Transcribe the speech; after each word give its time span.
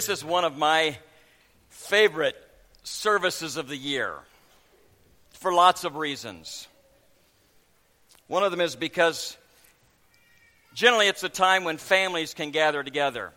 This 0.00 0.08
is 0.08 0.24
one 0.24 0.46
of 0.46 0.56
my 0.56 0.96
favorite 1.68 2.34
services 2.84 3.58
of 3.58 3.68
the 3.68 3.76
year 3.76 4.14
for 5.32 5.52
lots 5.52 5.84
of 5.84 5.96
reasons. 5.96 6.66
One 8.26 8.42
of 8.42 8.50
them 8.50 8.62
is 8.62 8.76
because 8.76 9.36
generally 10.72 11.06
it's 11.06 11.22
a 11.22 11.28
time 11.28 11.64
when 11.64 11.76
families 11.76 12.32
can 12.32 12.50
gather 12.50 12.82
together. 12.82 13.30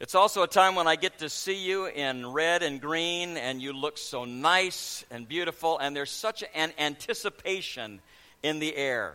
It's 0.00 0.14
also 0.14 0.42
a 0.42 0.48
time 0.48 0.76
when 0.76 0.86
I 0.86 0.96
get 0.96 1.18
to 1.18 1.28
see 1.28 1.62
you 1.62 1.84
in 1.84 2.32
red 2.32 2.62
and 2.62 2.80
green, 2.80 3.36
and 3.36 3.60
you 3.60 3.74
look 3.74 3.98
so 3.98 4.24
nice 4.24 5.04
and 5.10 5.28
beautiful, 5.28 5.76
and 5.76 5.94
there's 5.94 6.10
such 6.10 6.42
an 6.54 6.72
anticipation 6.78 8.00
in 8.42 8.60
the 8.60 8.74
air. 8.74 9.14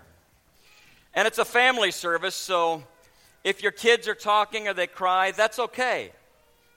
And 1.16 1.27
it's 1.27 1.40
a 1.40 1.44
family 1.44 1.90
service, 1.90 2.36
so 2.36 2.84
if 3.44 3.63
your 3.63 3.72
kids 3.72 4.08
are 4.08 4.16
talking 4.16 4.68
or 4.68 4.73
they 4.73 4.88
cry, 4.88 5.31
that's 5.31 5.59
okay. 5.59 6.12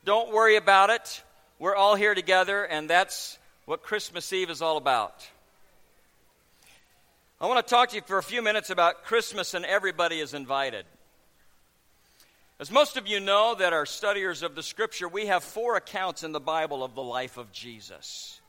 Don't 0.05 0.33
worry 0.33 0.57
about 0.57 0.91
it. 0.91 1.23
We're 1.59 1.77
all 1.77 1.95
here 1.95 2.15
together, 2.15 2.65
and 2.65 2.89
that's 2.89 3.39
what 3.65 3.83
Christmas 3.83 4.33
Eve 4.33 4.51
is 4.51 4.61
all 4.61 4.77
about. 4.77 5.27
I 7.41 7.47
want 7.47 7.67
to 7.67 7.71
talk 7.71 7.91
to 7.91 7.97
you 7.97 8.03
for 8.07 8.19
a 8.19 8.23
few 8.23 8.43
minutes 8.43 8.71
about 8.71 9.05
Christmas, 9.05 9.55
and 9.55 9.65
everybody 9.65 10.21
is 10.21 10.35
invited. 10.35 10.87
As 12.61 12.71
most 12.71 12.97
of 12.97 13.07
you 13.07 13.19
know 13.21 13.55
that 13.59 13.73
are 13.73 13.85
studiers 13.85 14.43
of 14.43 14.55
the 14.55 14.63
Scripture, 14.63 15.09
we 15.09 15.27
have 15.27 15.43
four 15.43 15.77
accounts 15.77 16.23
in 16.23 16.33
the 16.33 16.41
Bible 16.41 16.85
of 16.85 16.95
the 16.95 17.03
life 17.03 17.37
of 17.37 17.51
Jesus. 17.53 18.41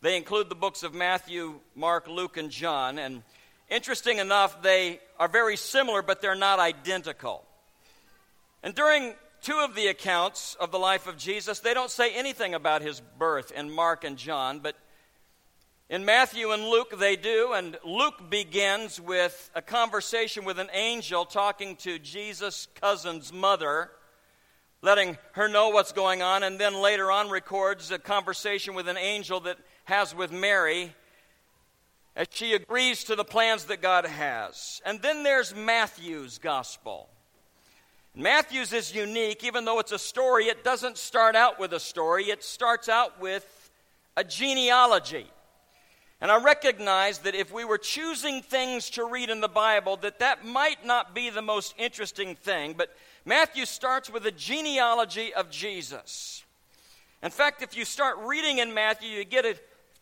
They 0.00 0.16
include 0.16 0.48
the 0.48 0.54
books 0.54 0.84
of 0.84 0.94
Matthew, 0.94 1.58
Mark, 1.74 2.06
Luke, 2.08 2.36
and 2.36 2.50
John, 2.50 2.98
and 2.98 3.22
Interesting 3.70 4.18
enough, 4.18 4.62
they 4.62 5.00
are 5.18 5.28
very 5.28 5.56
similar, 5.56 6.00
but 6.00 6.22
they're 6.22 6.34
not 6.34 6.58
identical. 6.58 7.44
And 8.62 8.74
during 8.74 9.14
two 9.42 9.58
of 9.58 9.74
the 9.74 9.88
accounts 9.88 10.56
of 10.58 10.70
the 10.70 10.78
life 10.78 11.06
of 11.06 11.18
Jesus, 11.18 11.60
they 11.60 11.74
don't 11.74 11.90
say 11.90 12.14
anything 12.14 12.54
about 12.54 12.82
his 12.82 13.00
birth 13.18 13.52
in 13.52 13.70
Mark 13.70 14.04
and 14.04 14.16
John, 14.16 14.60
but 14.60 14.74
in 15.90 16.04
Matthew 16.04 16.50
and 16.50 16.64
Luke 16.64 16.98
they 16.98 17.16
do, 17.16 17.52
and 17.52 17.78
Luke 17.84 18.30
begins 18.30 19.00
with 19.00 19.50
a 19.54 19.62
conversation 19.62 20.44
with 20.44 20.58
an 20.58 20.70
angel 20.72 21.24
talking 21.24 21.76
to 21.76 21.98
Jesus' 21.98 22.68
cousin's 22.80 23.32
mother, 23.32 23.90
letting 24.80 25.18
her 25.32 25.48
know 25.48 25.68
what's 25.68 25.92
going 25.92 26.22
on, 26.22 26.42
and 26.42 26.58
then 26.58 26.80
later 26.80 27.10
on 27.10 27.30
records 27.30 27.90
a 27.90 27.98
conversation 27.98 28.74
with 28.74 28.88
an 28.88 28.96
angel 28.96 29.40
that 29.40 29.58
has 29.84 30.14
with 30.14 30.32
Mary 30.32 30.94
as 32.18 32.26
she 32.32 32.52
agrees 32.52 33.04
to 33.04 33.14
the 33.14 33.24
plans 33.24 33.66
that 33.66 33.80
God 33.80 34.04
has. 34.04 34.82
And 34.84 35.00
then 35.00 35.22
there's 35.22 35.54
Matthew's 35.54 36.38
gospel. 36.38 37.08
Matthew's 38.14 38.72
is 38.72 38.92
unique, 38.92 39.44
even 39.44 39.64
though 39.64 39.78
it's 39.78 39.92
a 39.92 39.98
story, 40.00 40.46
it 40.46 40.64
doesn't 40.64 40.98
start 40.98 41.36
out 41.36 41.60
with 41.60 41.72
a 41.72 41.78
story, 41.78 42.24
it 42.24 42.42
starts 42.42 42.88
out 42.88 43.20
with 43.20 43.70
a 44.16 44.24
genealogy. 44.24 45.28
And 46.20 46.32
I 46.32 46.42
recognize 46.42 47.20
that 47.20 47.36
if 47.36 47.52
we 47.52 47.64
were 47.64 47.78
choosing 47.78 48.42
things 48.42 48.90
to 48.90 49.04
read 49.04 49.30
in 49.30 49.40
the 49.40 49.46
Bible, 49.46 49.96
that 49.98 50.18
that 50.18 50.44
might 50.44 50.84
not 50.84 51.14
be 51.14 51.30
the 51.30 51.42
most 51.42 51.72
interesting 51.78 52.34
thing, 52.34 52.74
but 52.76 52.88
Matthew 53.24 53.64
starts 53.64 54.10
with 54.10 54.26
a 54.26 54.32
genealogy 54.32 55.32
of 55.32 55.48
Jesus. 55.50 56.42
In 57.22 57.30
fact, 57.30 57.62
if 57.62 57.76
you 57.76 57.84
start 57.84 58.16
reading 58.24 58.58
in 58.58 58.74
Matthew, 58.74 59.10
you 59.10 59.24
get 59.24 59.44
a 59.44 59.54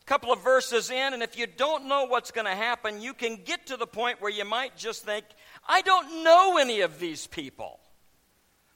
couple 0.06 0.32
of 0.32 0.42
verses 0.42 0.90
in, 0.90 1.14
and 1.14 1.22
if 1.22 1.36
you 1.36 1.46
don't 1.46 1.86
know 1.86 2.04
what's 2.04 2.30
going 2.30 2.46
to 2.46 2.54
happen, 2.54 3.00
you 3.00 3.12
can 3.12 3.36
get 3.44 3.66
to 3.66 3.76
the 3.76 3.86
point 3.86 4.22
where 4.22 4.30
you 4.30 4.44
might 4.44 4.76
just 4.76 5.04
think, 5.04 5.24
I 5.68 5.82
don't 5.82 6.22
know 6.22 6.58
any 6.58 6.80
of 6.80 7.00
these 7.00 7.26
people. 7.26 7.80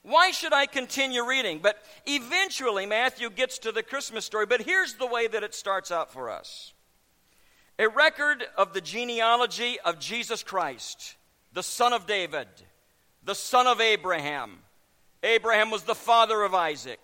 Why 0.03 0.31
should 0.33 0.53
I 0.53 0.67
continue 0.67 1.25
reading? 1.25 1.61
But 1.63 1.77
eventually, 2.07 2.85
Matthew 2.87 3.31
gets 3.31 3.59
to 3.61 3.73
the 3.73 3.83
Christmas 3.83 4.25
story. 4.25 4.47
But 4.47 4.63
here's 4.63 4.95
the 4.95 5.07
way 5.07 5.27
that 5.29 5.45
it 5.45 5.55
starts 5.55 5.91
out 5.91 6.13
for 6.13 6.31
us 6.31 6.73
a 7.79 7.89
record 7.89 8.45
of 8.59 8.73
the 8.73 8.81
genealogy 8.81 9.79
of 9.85 9.99
Jesus 9.99 10.43
Christ, 10.43 11.17
the 11.53 11.63
son 11.63 11.93
of 11.93 12.07
David, 12.07 12.49
the 13.25 13.35
son 13.35 13.67
of 13.67 13.81
Abraham. 13.81 14.59
Abraham 15.23 15.71
was 15.71 15.83
the 15.83 15.95
father 15.95 16.43
of 16.43 16.55
Isaac, 16.55 17.01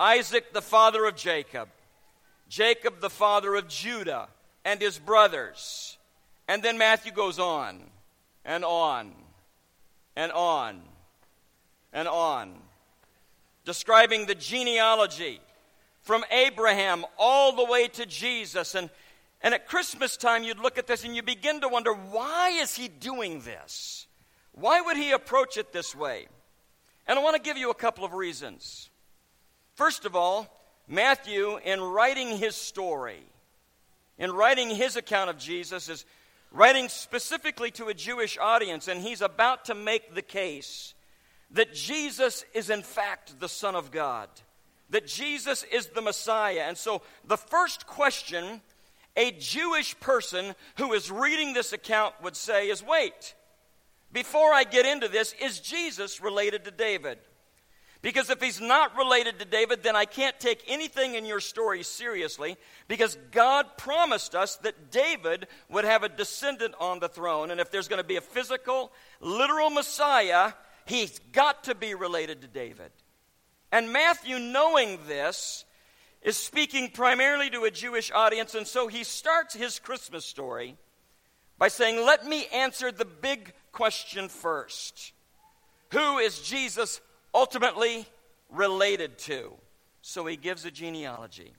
Isaac, 0.00 0.52
the 0.52 0.62
father 0.62 1.04
of 1.04 1.14
Jacob. 1.14 1.68
Jacob, 2.54 3.00
the 3.00 3.10
father 3.10 3.56
of 3.56 3.66
Judah, 3.66 4.28
and 4.64 4.80
his 4.80 4.96
brothers. 4.96 5.98
And 6.46 6.62
then 6.62 6.78
Matthew 6.78 7.10
goes 7.10 7.40
on 7.40 7.82
and 8.44 8.64
on 8.64 9.12
and 10.14 10.30
on 10.30 10.80
and 11.92 12.06
on, 12.06 12.54
describing 13.64 14.26
the 14.26 14.36
genealogy 14.36 15.40
from 16.02 16.24
Abraham 16.30 17.04
all 17.18 17.56
the 17.56 17.64
way 17.64 17.88
to 17.88 18.06
Jesus. 18.06 18.76
And, 18.76 18.88
and 19.42 19.52
at 19.52 19.66
Christmas 19.66 20.16
time, 20.16 20.44
you'd 20.44 20.60
look 20.60 20.78
at 20.78 20.86
this 20.86 21.02
and 21.02 21.16
you 21.16 21.24
begin 21.24 21.60
to 21.62 21.68
wonder 21.68 21.92
why 21.92 22.50
is 22.50 22.76
he 22.76 22.86
doing 22.86 23.40
this? 23.40 24.06
Why 24.52 24.80
would 24.80 24.96
he 24.96 25.10
approach 25.10 25.56
it 25.56 25.72
this 25.72 25.92
way? 25.92 26.28
And 27.08 27.18
I 27.18 27.22
want 27.22 27.34
to 27.34 27.42
give 27.42 27.58
you 27.58 27.70
a 27.70 27.74
couple 27.74 28.04
of 28.04 28.12
reasons. 28.12 28.90
First 29.74 30.04
of 30.04 30.14
all, 30.14 30.48
Matthew, 30.86 31.58
in 31.64 31.80
writing 31.80 32.36
his 32.36 32.56
story, 32.56 33.22
in 34.18 34.32
writing 34.32 34.70
his 34.70 34.96
account 34.96 35.30
of 35.30 35.38
Jesus, 35.38 35.88
is 35.88 36.04
writing 36.50 36.88
specifically 36.88 37.70
to 37.72 37.86
a 37.86 37.94
Jewish 37.94 38.38
audience, 38.38 38.88
and 38.88 39.00
he's 39.00 39.22
about 39.22 39.66
to 39.66 39.74
make 39.74 40.14
the 40.14 40.22
case 40.22 40.94
that 41.50 41.74
Jesus 41.74 42.44
is, 42.52 42.70
in 42.70 42.82
fact, 42.82 43.40
the 43.40 43.48
Son 43.48 43.74
of 43.74 43.90
God, 43.90 44.28
that 44.90 45.06
Jesus 45.06 45.64
is 45.72 45.86
the 45.88 46.02
Messiah. 46.02 46.64
And 46.66 46.76
so, 46.76 47.02
the 47.26 47.36
first 47.36 47.86
question 47.86 48.60
a 49.16 49.30
Jewish 49.32 49.98
person 50.00 50.54
who 50.76 50.92
is 50.92 51.10
reading 51.10 51.52
this 51.52 51.72
account 51.72 52.14
would 52.22 52.36
say 52.36 52.68
is 52.68 52.82
wait, 52.82 53.34
before 54.12 54.52
I 54.52 54.64
get 54.64 54.86
into 54.86 55.08
this, 55.08 55.34
is 55.40 55.60
Jesus 55.60 56.20
related 56.20 56.64
to 56.64 56.70
David? 56.70 57.18
Because 58.04 58.28
if 58.28 58.42
he's 58.42 58.60
not 58.60 58.94
related 58.98 59.38
to 59.38 59.46
David, 59.46 59.82
then 59.82 59.96
I 59.96 60.04
can't 60.04 60.38
take 60.38 60.62
anything 60.68 61.14
in 61.14 61.24
your 61.24 61.40
story 61.40 61.82
seriously 61.82 62.58
because 62.86 63.16
God 63.30 63.78
promised 63.78 64.34
us 64.34 64.56
that 64.56 64.90
David 64.90 65.46
would 65.70 65.86
have 65.86 66.02
a 66.02 66.10
descendant 66.10 66.74
on 66.78 66.98
the 67.00 67.08
throne. 67.08 67.50
And 67.50 67.62
if 67.62 67.70
there's 67.70 67.88
going 67.88 68.02
to 68.02 68.06
be 68.06 68.16
a 68.16 68.20
physical, 68.20 68.92
literal 69.22 69.70
Messiah, 69.70 70.52
he's 70.84 71.18
got 71.32 71.64
to 71.64 71.74
be 71.74 71.94
related 71.94 72.42
to 72.42 72.46
David. 72.46 72.90
And 73.72 73.90
Matthew, 73.90 74.38
knowing 74.38 74.98
this, 75.08 75.64
is 76.20 76.36
speaking 76.36 76.90
primarily 76.90 77.48
to 77.48 77.64
a 77.64 77.70
Jewish 77.70 78.12
audience. 78.12 78.54
And 78.54 78.66
so 78.66 78.86
he 78.86 79.02
starts 79.02 79.54
his 79.54 79.78
Christmas 79.78 80.26
story 80.26 80.76
by 81.56 81.68
saying, 81.68 82.04
Let 82.04 82.26
me 82.26 82.48
answer 82.52 82.92
the 82.92 83.06
big 83.06 83.54
question 83.72 84.28
first 84.28 85.12
Who 85.92 86.18
is 86.18 86.42
Jesus 86.42 87.00
ultimately 87.34 88.06
related 88.50 89.18
to. 89.18 89.52
So 90.00 90.24
he 90.26 90.36
gives 90.36 90.64
a 90.64 90.70
genealogy. 90.70 91.52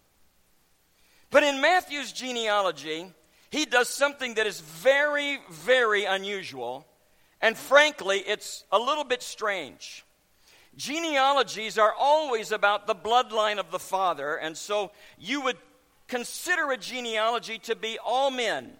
But 1.29 1.43
in 1.43 1.59
Matthew's 1.59 2.11
genealogy, 2.11 3.11
he 3.49 3.65
does 3.65 3.89
something 3.89 4.35
that 4.35 4.47
is 4.47 4.61
very, 4.61 5.39
very 5.51 6.05
unusual. 6.05 6.85
And 7.41 7.57
frankly, 7.57 8.19
it's 8.19 8.63
a 8.71 8.79
little 8.79 9.03
bit 9.03 9.21
strange. 9.21 10.05
Genealogies 10.77 11.77
are 11.77 11.93
always 11.97 12.51
about 12.51 12.85
the 12.87 12.95
bloodline 12.95 13.59
of 13.59 13.71
the 13.71 13.79
father, 13.79 14.35
and 14.35 14.57
so 14.57 14.91
you 15.17 15.41
would 15.41 15.57
consider 16.07 16.71
a 16.71 16.77
genealogy 16.77 17.57
to 17.59 17.75
be 17.75 17.97
all 18.03 18.29
men 18.29 18.73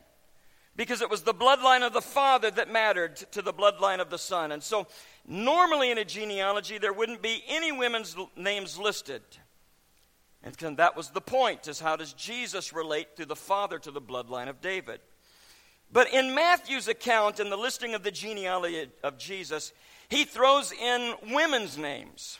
because 0.75 1.01
it 1.01 1.10
was 1.10 1.22
the 1.22 1.33
bloodline 1.33 1.86
of 1.86 1.94
the 1.94 2.01
father 2.01 2.51
that 2.51 2.72
mattered 2.72 3.16
to 3.16 3.42
the 3.42 3.54
bloodline 3.54 4.00
of 4.00 4.10
the 4.10 4.18
son. 4.18 4.51
And 4.51 4.62
so 4.62 4.88
Normally, 5.27 5.89
in 5.89 5.98
a 5.98 6.06
genealogy, 6.06 6.77
there 6.77 6.94
wouldn't 6.94 7.22
be 7.22 7.44
any 7.48 7.72
women's 7.72 8.16
names 8.36 8.77
listed. 8.77 9.24
And 10.44 10.77
that 10.77 10.95
was 10.95 11.10
the 11.10 11.22
point, 11.22 11.68
is 11.68 11.80
how 11.80 11.95
does 11.95 12.13
Jesus 12.13 12.72
relate 12.72 13.16
to 13.18 13.25
the 13.25 13.36
father 13.36 13.80
to 13.80 13.89
the 13.89 14.01
bloodline 14.01 14.48
of 14.48 14.62
David? 14.62 15.00
But 15.92 16.13
in 16.13 16.36
Matthew's 16.36 16.88
account, 16.88 17.39
in 17.39 17.50
the 17.50 17.57
listing 17.57 17.95
of 17.95 18.04
the 18.04 18.12
genealogy 18.12 18.88
of 19.04 19.18
Jesus, 19.18 19.74
he 20.10 20.25
throws 20.25 20.71
in 20.71 21.16
women's 21.31 21.78
names. 21.78 22.39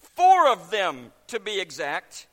Four 0.00 0.50
of 0.50 0.72
them, 0.72 1.12
to 1.28 1.38
be 1.38 1.60
exact. 1.60 2.26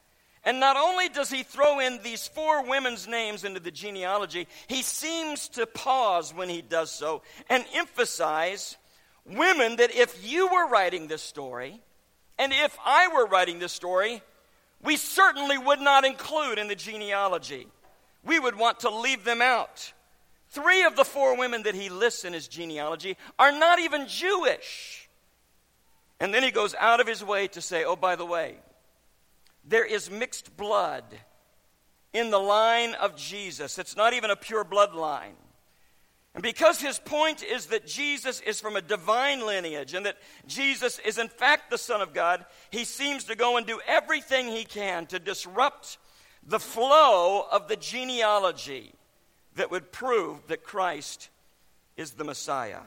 And 0.49 0.59
not 0.59 0.77
only 0.77 1.09
does 1.09 1.29
he 1.29 1.43
throw 1.43 1.79
in 1.79 2.01
these 2.01 2.27
four 2.27 2.67
women's 2.67 3.07
names 3.07 3.43
into 3.43 3.59
the 3.59 3.69
genealogy, 3.69 4.47
he 4.65 4.81
seems 4.81 5.47
to 5.49 5.67
pause 5.67 6.33
when 6.33 6.49
he 6.49 6.63
does 6.63 6.89
so 6.89 7.21
and 7.51 7.63
emphasize 7.75 8.75
women 9.27 9.75
that 9.75 9.93
if 9.93 10.27
you 10.27 10.47
were 10.47 10.67
writing 10.67 11.05
this 11.05 11.21
story, 11.21 11.79
and 12.39 12.51
if 12.51 12.75
I 12.83 13.09
were 13.09 13.27
writing 13.27 13.59
this 13.59 13.73
story, 13.73 14.23
we 14.81 14.97
certainly 14.97 15.59
would 15.59 15.81
not 15.81 16.03
include 16.03 16.57
in 16.57 16.67
the 16.67 16.73
genealogy. 16.73 17.67
We 18.25 18.39
would 18.39 18.57
want 18.57 18.79
to 18.79 18.89
leave 18.89 19.23
them 19.25 19.43
out. 19.43 19.93
Three 20.49 20.83
of 20.83 20.95
the 20.95 21.05
four 21.05 21.37
women 21.37 21.61
that 21.61 21.75
he 21.75 21.89
lists 21.89 22.25
in 22.25 22.33
his 22.33 22.47
genealogy 22.47 23.17
are 23.37 23.51
not 23.51 23.77
even 23.77 24.07
Jewish. 24.07 25.09
And 26.19 26.33
then 26.33 26.41
he 26.41 26.49
goes 26.49 26.73
out 26.79 26.99
of 26.99 27.05
his 27.05 27.23
way 27.23 27.49
to 27.49 27.61
say, 27.61 27.83
oh, 27.83 27.95
by 27.95 28.15
the 28.15 28.25
way, 28.25 28.55
there 29.69 29.85
is 29.85 30.09
mixed 30.09 30.57
blood 30.57 31.03
in 32.11 32.31
the 32.31 32.39
line 32.39 32.95
of 32.95 33.15
Jesus. 33.15 33.77
It's 33.77 33.95
not 33.95 34.13
even 34.13 34.31
a 34.31 34.35
pure 34.35 34.65
bloodline. 34.65 35.37
And 36.33 36.43
because 36.43 36.79
his 36.79 36.99
point 36.99 37.43
is 37.43 37.67
that 37.67 37.87
Jesus 37.87 38.39
is 38.41 38.59
from 38.59 38.75
a 38.75 38.81
divine 38.81 39.45
lineage 39.45 39.93
and 39.93 40.05
that 40.05 40.17
Jesus 40.47 40.99
is 40.99 41.17
in 41.17 41.27
fact 41.27 41.69
the 41.69 41.77
Son 41.77 42.01
of 42.01 42.13
God, 42.13 42.45
he 42.71 42.83
seems 42.83 43.25
to 43.25 43.35
go 43.35 43.57
and 43.57 43.65
do 43.65 43.79
everything 43.87 44.47
he 44.47 44.63
can 44.63 45.05
to 45.07 45.19
disrupt 45.19 45.97
the 46.45 46.59
flow 46.59 47.45
of 47.51 47.67
the 47.67 47.75
genealogy 47.75 48.93
that 49.55 49.71
would 49.71 49.91
prove 49.91 50.47
that 50.47 50.63
Christ 50.63 51.29
is 51.97 52.11
the 52.11 52.23
Messiah. 52.23 52.81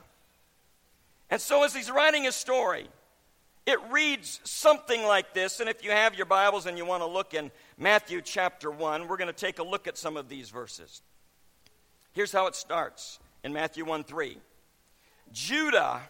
And 1.31 1.41
so, 1.41 1.65
as 1.65 1.75
he's 1.75 1.91
writing 1.91 2.25
his 2.25 2.35
story, 2.35 2.89
it 3.67 3.79
reads 3.91 4.41
something 4.45 5.05
like 5.05 5.35
this. 5.35 5.61
And 5.61 5.69
if 5.69 5.85
you 5.85 5.91
have 5.91 6.15
your 6.15 6.27
Bibles 6.27 6.67
and 6.67 6.77
you 6.77 6.85
want 6.85 7.03
to 7.03 7.09
look 7.09 7.35
in 7.35 7.51
Matthew 7.79 8.21
chapter 8.21 8.71
1, 8.71 9.07
we're 9.07 9.17
going 9.17 9.29
to 9.29 9.33
take 9.33 9.59
a 9.59 9.63
look 9.63 9.87
at 9.87 9.97
some 9.97 10.17
of 10.17 10.29
these 10.29 10.51
verses. 10.51 11.03
Here's 12.13 12.33
how 12.33 12.47
it 12.47 12.55
starts 12.55 13.19
in 13.45 13.53
Matthew 13.53 13.85
1 13.85 14.05
3. 14.05 14.39
Judah, 15.33 16.03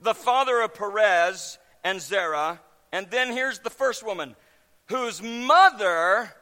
the 0.00 0.14
father 0.14 0.60
of 0.60 0.74
Perez 0.74 1.58
and 1.84 2.00
Zerah, 2.00 2.60
and 2.92 3.10
then 3.10 3.32
here's 3.32 3.58
the 3.58 3.70
first 3.70 4.04
woman, 4.04 4.34
whose 4.86 5.20
mother 5.22 6.32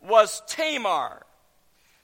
was 0.00 0.42
Tamar. 0.46 1.25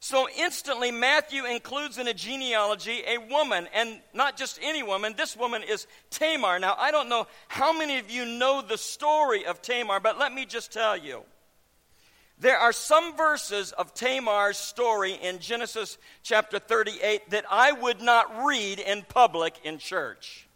So 0.03 0.27
instantly, 0.37 0.91
Matthew 0.91 1.45
includes 1.45 1.97
in 1.97 2.09
a 2.09 2.13
genealogy 2.13 3.05
a 3.07 3.19
woman, 3.19 3.69
and 3.73 4.01
not 4.13 4.37
just 4.37 4.59
any 4.61 4.83
woman. 4.83 5.15
This 5.17 5.37
woman 5.37 5.63
is 5.63 5.87
Tamar. 6.11 6.59
Now, 6.59 6.75
I 6.77 6.91
don't 6.91 7.09
know 7.09 7.29
how 7.47 7.73
many 7.73 7.99
of 7.99 8.11
you 8.11 8.25
know 8.25 8.63
the 8.63 8.77
story 8.77 9.47
of 9.47 9.63
Tamar, 9.63 10.01
but 10.01 10.19
let 10.19 10.35
me 10.35 10.45
just 10.45 10.73
tell 10.73 10.97
you. 10.97 11.23
There 12.41 12.59
are 12.59 12.73
some 12.73 13.17
verses 13.17 13.71
of 13.71 13.95
Tamar's 13.95 14.57
story 14.57 15.13
in 15.13 15.39
Genesis 15.39 15.99
chapter 16.25 16.59
38 16.59 17.31
that 17.31 17.45
I 17.49 17.71
would 17.71 18.03
not 18.03 18.45
read 18.45 18.81
in 18.81 19.03
public 19.03 19.55
in 19.63 19.79
church. 19.79 20.49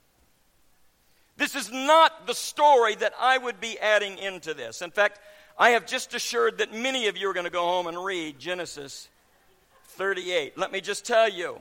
This 1.37 1.54
is 1.54 1.70
not 1.70 2.26
the 2.26 2.34
story 2.34 2.96
that 2.96 3.12
I 3.16 3.38
would 3.38 3.60
be 3.60 3.78
adding 3.78 4.19
into 4.19 4.54
this. 4.54 4.82
In 4.82 4.90
fact, 4.90 5.20
I 5.56 5.70
have 5.70 5.87
just 5.87 6.14
assured 6.14 6.58
that 6.58 6.75
many 6.75 7.06
of 7.06 7.16
you 7.16 7.31
are 7.31 7.32
going 7.32 7.44
to 7.44 7.50
go 7.50 7.62
home 7.62 7.87
and 7.87 8.04
read 8.04 8.40
Genesis 8.40 9.08
38. 9.96 10.56
Let 10.58 10.72
me 10.72 10.81
just 10.81 11.04
tell 11.04 11.28
you 11.28 11.58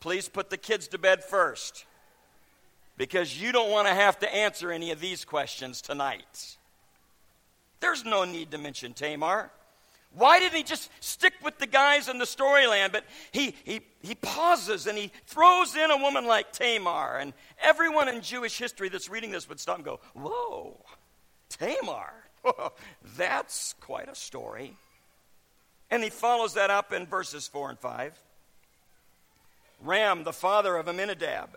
please 0.00 0.28
put 0.28 0.50
the 0.50 0.56
kids 0.56 0.88
to 0.88 0.98
bed 0.98 1.24
first 1.24 1.84
because 2.96 3.40
you 3.40 3.50
don't 3.52 3.70
want 3.70 3.88
to 3.88 3.94
have 3.94 4.18
to 4.20 4.34
answer 4.34 4.70
any 4.70 4.90
of 4.90 5.00
these 5.00 5.24
questions 5.24 5.80
tonight. 5.80 6.56
There's 7.80 8.04
no 8.04 8.24
need 8.24 8.50
to 8.52 8.58
mention 8.58 8.92
Tamar. 8.94 9.50
Why 10.14 10.38
didn't 10.38 10.56
he 10.56 10.62
just 10.62 10.90
stick 11.00 11.34
with 11.42 11.58
the 11.58 11.66
guys 11.66 12.08
in 12.08 12.18
the 12.18 12.24
storyland? 12.24 12.92
But 12.92 13.04
he, 13.32 13.54
he, 13.64 13.80
he 14.00 14.14
pauses 14.14 14.86
and 14.86 14.96
he 14.96 15.10
throws 15.26 15.76
in 15.76 15.90
a 15.90 15.96
woman 15.96 16.26
like 16.26 16.52
Tamar. 16.52 17.18
And 17.18 17.34
everyone 17.60 18.08
in 18.08 18.22
Jewish 18.22 18.56
history 18.56 18.88
that's 18.88 19.10
reading 19.10 19.30
this 19.30 19.48
would 19.48 19.60
stop 19.60 19.76
and 19.76 19.84
go, 19.84 20.00
Whoa, 20.14 20.80
Tamar. 21.50 22.12
That's 23.16 23.74
quite 23.80 24.08
a 24.08 24.14
story. 24.14 24.74
And 25.90 26.02
he 26.02 26.10
follows 26.10 26.54
that 26.54 26.70
up 26.70 26.92
in 26.92 27.06
verses 27.06 27.46
4 27.46 27.70
and 27.70 27.78
5. 27.78 28.18
Ram, 29.82 30.24
the 30.24 30.32
father 30.32 30.76
of 30.76 30.88
Amminadab. 30.88 31.50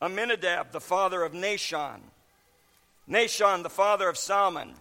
Amminadab, 0.00 0.72
the 0.72 0.80
father 0.80 1.22
of 1.22 1.32
Nahshon. 1.32 2.00
Nahshon, 3.08 3.62
the 3.62 3.70
father 3.70 4.08
of 4.08 4.16
Salmon. 4.16 4.74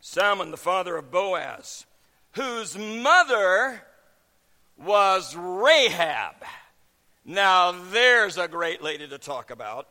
Salmon, 0.00 0.50
the 0.50 0.56
father 0.56 0.96
of 0.96 1.10
Boaz, 1.10 1.84
whose 2.32 2.78
mother 2.78 3.82
was 4.82 5.34
Rahab. 5.36 6.34
Now, 7.24 7.72
there's 7.90 8.38
a 8.38 8.48
great 8.48 8.82
lady 8.82 9.08
to 9.08 9.18
talk 9.18 9.50
about. 9.50 9.88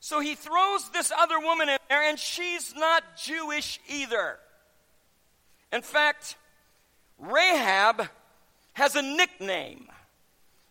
So 0.00 0.20
he 0.20 0.34
throws 0.34 0.90
this 0.90 1.12
other 1.16 1.38
woman 1.38 1.68
in 1.68 1.78
there, 1.88 2.02
and 2.02 2.18
she's 2.18 2.74
not 2.74 3.02
Jewish 3.16 3.78
either. 3.88 4.38
In 5.72 5.82
fact, 5.82 6.36
Rahab 7.18 8.08
has 8.72 8.96
a 8.96 9.02
nickname. 9.02 9.86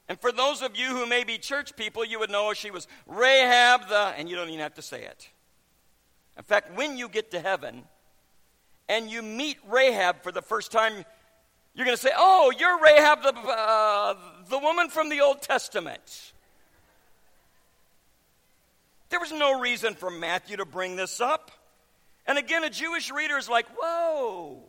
And 0.07 0.19
for 0.19 0.31
those 0.31 0.61
of 0.63 0.75
you 0.75 0.87
who 0.87 1.05
may 1.05 1.23
be 1.23 1.37
church 1.37 1.75
people, 1.75 2.03
you 2.03 2.19
would 2.19 2.31
know 2.31 2.53
she 2.53 2.71
was 2.71 2.87
Rahab 3.05 3.87
the, 3.87 4.13
and 4.17 4.27
you 4.27 4.35
don't 4.35 4.47
even 4.49 4.59
have 4.59 4.73
to 4.75 4.81
say 4.81 5.03
it. 5.03 5.29
In 6.37 6.43
fact, 6.43 6.75
when 6.75 6.97
you 6.97 7.07
get 7.07 7.31
to 7.31 7.39
heaven 7.39 7.83
and 8.87 9.09
you 9.09 9.21
meet 9.21 9.57
Rahab 9.67 10.23
for 10.23 10.31
the 10.31 10.41
first 10.41 10.71
time, 10.71 11.05
you're 11.75 11.85
going 11.85 11.95
to 11.95 12.01
say, 12.01 12.11
Oh, 12.17 12.51
you're 12.57 12.81
Rahab, 12.81 13.21
the, 13.21 13.33
uh, 13.35 14.15
the 14.49 14.57
woman 14.57 14.89
from 14.89 15.09
the 15.09 15.21
Old 15.21 15.41
Testament. 15.41 16.33
There 19.09 19.19
was 19.19 19.31
no 19.31 19.59
reason 19.59 19.93
for 19.93 20.09
Matthew 20.09 20.57
to 20.57 20.65
bring 20.65 20.95
this 20.95 21.21
up. 21.21 21.51
And 22.25 22.37
again, 22.37 22.63
a 22.63 22.69
Jewish 22.69 23.11
reader 23.11 23.37
is 23.37 23.47
like, 23.47 23.67
Whoa, 23.79 24.63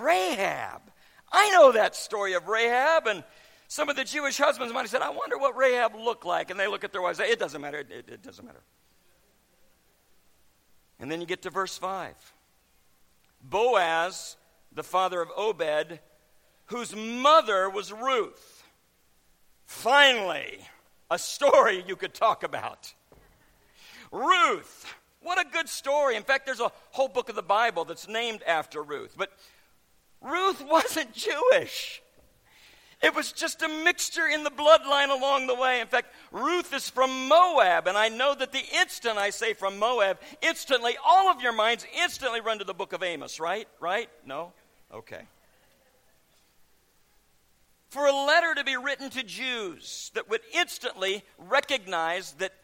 Rahab. 0.00 0.82
I 1.30 1.50
know 1.50 1.72
that 1.72 1.96
story 1.96 2.34
of 2.34 2.48
Rahab. 2.48 3.06
And 3.06 3.24
some 3.68 3.88
of 3.88 3.96
the 3.96 4.04
Jewish 4.04 4.38
husbands 4.38 4.72
might 4.72 4.82
have 4.82 4.90
said, 4.90 5.02
I 5.02 5.10
wonder 5.10 5.38
what 5.38 5.56
Rahab 5.56 5.94
looked 5.94 6.26
like. 6.26 6.50
And 6.50 6.58
they 6.58 6.68
look 6.68 6.84
at 6.84 6.92
their 6.92 7.02
wives 7.02 7.20
It 7.20 7.38
doesn't 7.38 7.60
matter. 7.60 7.78
It, 7.78 7.90
it, 7.90 8.08
it 8.08 8.22
doesn't 8.22 8.44
matter. 8.44 8.62
And 11.00 11.10
then 11.10 11.20
you 11.20 11.26
get 11.26 11.42
to 11.42 11.50
verse 11.50 11.76
5. 11.78 12.14
Boaz, 13.42 14.36
the 14.72 14.84
father 14.84 15.20
of 15.20 15.30
Obed, 15.36 15.98
whose 16.66 16.94
mother 16.94 17.68
was 17.68 17.92
Ruth. 17.92 18.64
Finally, 19.64 20.58
a 21.10 21.18
story 21.18 21.82
you 21.86 21.96
could 21.96 22.14
talk 22.14 22.42
about. 22.44 22.94
Ruth. 24.12 24.94
What 25.22 25.40
a 25.40 25.48
good 25.50 25.68
story. 25.68 26.16
In 26.16 26.22
fact, 26.22 26.46
there's 26.46 26.60
a 26.60 26.70
whole 26.90 27.08
book 27.08 27.28
of 27.28 27.34
the 27.34 27.42
Bible 27.42 27.84
that's 27.84 28.08
named 28.08 28.42
after 28.46 28.82
Ruth. 28.82 29.14
But 29.16 29.30
Ruth 30.22 30.64
wasn't 30.66 31.12
Jewish. 31.52 32.02
It 33.02 33.16
was 33.16 33.32
just 33.32 33.62
a 33.62 33.68
mixture 33.68 34.28
in 34.28 34.44
the 34.44 34.50
bloodline 34.50 35.10
along 35.10 35.48
the 35.48 35.56
way. 35.56 35.80
In 35.80 35.88
fact, 35.88 36.14
Ruth 36.30 36.72
is 36.72 36.88
from 36.88 37.26
Moab, 37.26 37.88
and 37.88 37.98
I 37.98 38.08
know 38.08 38.32
that 38.32 38.52
the 38.52 38.62
instant 38.80 39.18
I 39.18 39.30
say 39.30 39.54
from 39.54 39.76
Moab, 39.76 40.20
instantly, 40.40 40.96
all 41.04 41.28
of 41.28 41.42
your 41.42 41.52
minds 41.52 41.84
instantly 42.00 42.40
run 42.40 42.60
to 42.60 42.64
the 42.64 42.74
book 42.74 42.92
of 42.92 43.02
Amos, 43.02 43.40
right? 43.40 43.66
Right? 43.80 44.08
No? 44.24 44.52
Okay. 44.94 45.22
For 47.88 48.06
a 48.06 48.12
letter 48.12 48.54
to 48.54 48.62
be 48.62 48.76
written 48.76 49.10
to 49.10 49.24
Jews 49.24 50.12
that 50.14 50.30
would 50.30 50.42
instantly 50.54 51.24
recognize 51.38 52.32
that 52.34 52.54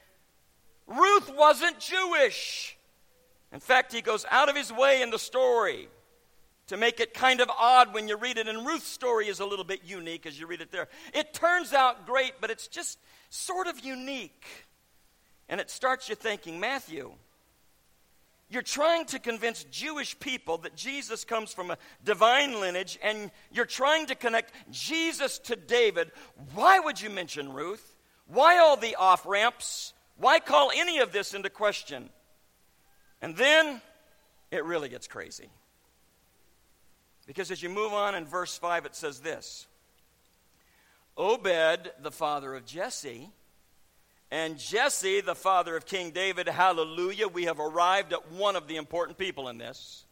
Ruth 0.87 1.35
wasn't 1.35 1.81
Jewish. 1.81 2.77
In 3.53 3.61
fact, 3.61 3.93
he 3.93 4.03
goes 4.03 4.25
out 4.31 4.49
of 4.49 4.55
his 4.55 4.73
way 4.73 5.03
in 5.03 5.11
the 5.11 5.19
story 5.19 5.89
to 6.69 6.77
make 6.77 7.01
it 7.01 7.13
kind 7.13 7.41
of 7.41 7.51
odd 7.51 7.93
when 7.93 8.09
you 8.09 8.17
read 8.17 8.39
it. 8.39 8.47
And 8.47 8.67
Ruth's 8.67 8.87
story 8.87 9.29
is 9.29 9.41
a 9.41 9.47
little 9.47 9.65
bit 9.65 9.81
unique 9.85 10.27
as 10.27 10.39
you 10.39 10.47
read 10.47 10.61
it 10.61 10.71
there. 10.71 10.89
It 11.13 11.35
turns 11.35 11.73
out 11.73 12.07
great, 12.07 12.35
but 12.41 12.51
it's 12.51 12.69
just 12.69 12.99
sort 13.31 13.67
of 13.67 13.81
unique. 13.81 14.45
And 15.49 15.61
it 15.61 15.71
starts 15.71 16.09
you 16.09 16.15
thinking, 16.15 16.61
Matthew, 16.61 17.13
you're 18.51 18.63
trying 18.63 19.05
to 19.07 19.19
convince 19.19 19.65
Jewish 19.65 20.19
people 20.19 20.59
that 20.59 20.75
Jesus 20.75 21.25
comes 21.25 21.53
from 21.53 21.71
a 21.71 21.79
divine 22.03 22.61
lineage, 22.61 22.99
and 23.03 23.31
you're 23.51 23.67
trying 23.67 24.07
to 24.07 24.15
connect 24.15 24.53
Jesus 24.71 25.39
to 25.41 25.57
David. 25.57 26.11
Why 26.55 26.79
would 26.79 27.01
you 27.01 27.11
mention 27.11 27.53
Ruth? 27.53 27.97
Why 28.27 28.59
all 28.59 28.77
the 28.77 28.97
off 28.97 29.27
ramps? 29.27 29.93
Why 30.17 30.39
call 30.41 30.71
any 30.75 30.99
of 30.99 31.13
this 31.13 31.35
into 31.35 31.51
question? 31.51 32.11
And 33.21 33.37
then 33.37 33.81
it 34.51 34.65
really 34.65 34.89
gets 34.89 35.07
crazy. 35.07 35.49
Because 37.29 37.51
as 37.51 37.63
you 37.63 37.69
move 37.69 37.93
on 37.93 38.15
in 38.15 38.25
verse 38.25 38.57
5, 38.57 38.87
it 38.87 38.97
says 38.97 39.21
this 39.21 39.67
Obed, 41.17 41.93
the 42.01 42.11
father 42.11 42.55
of 42.55 42.65
Jesse, 42.65 43.29
and 44.31 44.59
Jesse, 44.59 45.21
the 45.21 45.35
father 45.35 45.77
of 45.77 45.85
King 45.85 46.11
David, 46.11 46.49
hallelujah, 46.49 47.29
we 47.29 47.45
have 47.45 47.61
arrived 47.61 48.15
at 48.15 48.33
one 48.33 48.57
of 48.57 48.67
the 48.67 48.77
important 48.77 49.19
people 49.19 49.49
in 49.49 49.59
this. 49.59 50.07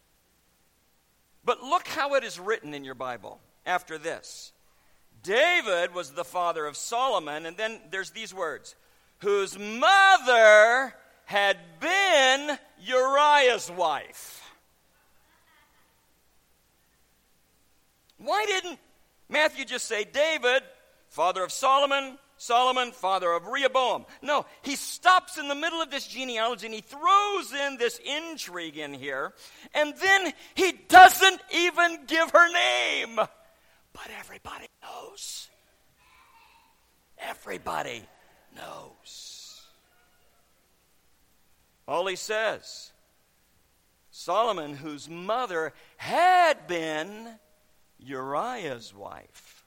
But 1.43 1.63
look 1.63 1.89
how 1.89 2.15
it 2.15 2.25
is 2.25 2.39
written 2.39 2.75
in 2.75 2.85
your 2.85 2.95
Bible 2.95 3.41
after 3.65 3.97
this. 3.97 4.53
David 5.23 5.95
was 5.95 6.11
the 6.11 6.25
father 6.25 6.67
of 6.67 6.77
Solomon, 6.77 7.47
and 7.47 7.57
then 7.57 7.81
there's 7.91 8.11
these 8.11 8.35
words 8.35 8.75
whose 9.21 9.59
mother 9.59 10.93
had 11.25 11.57
been 11.81 12.59
Uriah's 12.83 13.71
wife. 13.71 14.46
Why 18.19 18.45
didn't 18.47 18.79
Matthew 19.29 19.65
just 19.65 19.87
say 19.87 20.05
David, 20.05 20.63
father 21.09 21.43
of 21.43 21.53
Solomon, 21.53 22.19
Solomon, 22.39 22.93
father 22.93 23.33
of 23.33 23.47
Rehoboam. 23.47 24.05
No, 24.23 24.45
he 24.63 24.77
stops 24.77 25.39
in 25.39 25.49
the 25.49 25.55
middle 25.55 25.81
of 25.81 25.91
this 25.91 26.07
genealogy 26.07 26.67
and 26.67 26.75
he 26.75 26.83
throws 26.83 27.53
in 27.53 27.79
this 27.79 27.99
intrigue 28.05 28.77
in 28.77 28.93
here. 28.93 29.33
And 29.75 29.95
then 29.97 30.33
he 30.55 30.73
doesn't 30.89 31.41
even 31.55 32.05
give 32.07 32.31
her 32.31 32.53
name. 32.53 33.17
But 33.17 34.11
everybody 34.19 34.67
knows. 34.83 35.49
Everybody 37.19 38.03
knows. 38.55 39.63
All 41.89 42.07
he 42.07 42.17
says 42.17 42.93
Solomon, 44.11 44.75
whose 44.75 45.09
mother 45.09 45.73
had 45.97 46.67
been 46.67 47.39
Uriah's 47.99 48.95
wife. 48.95 49.65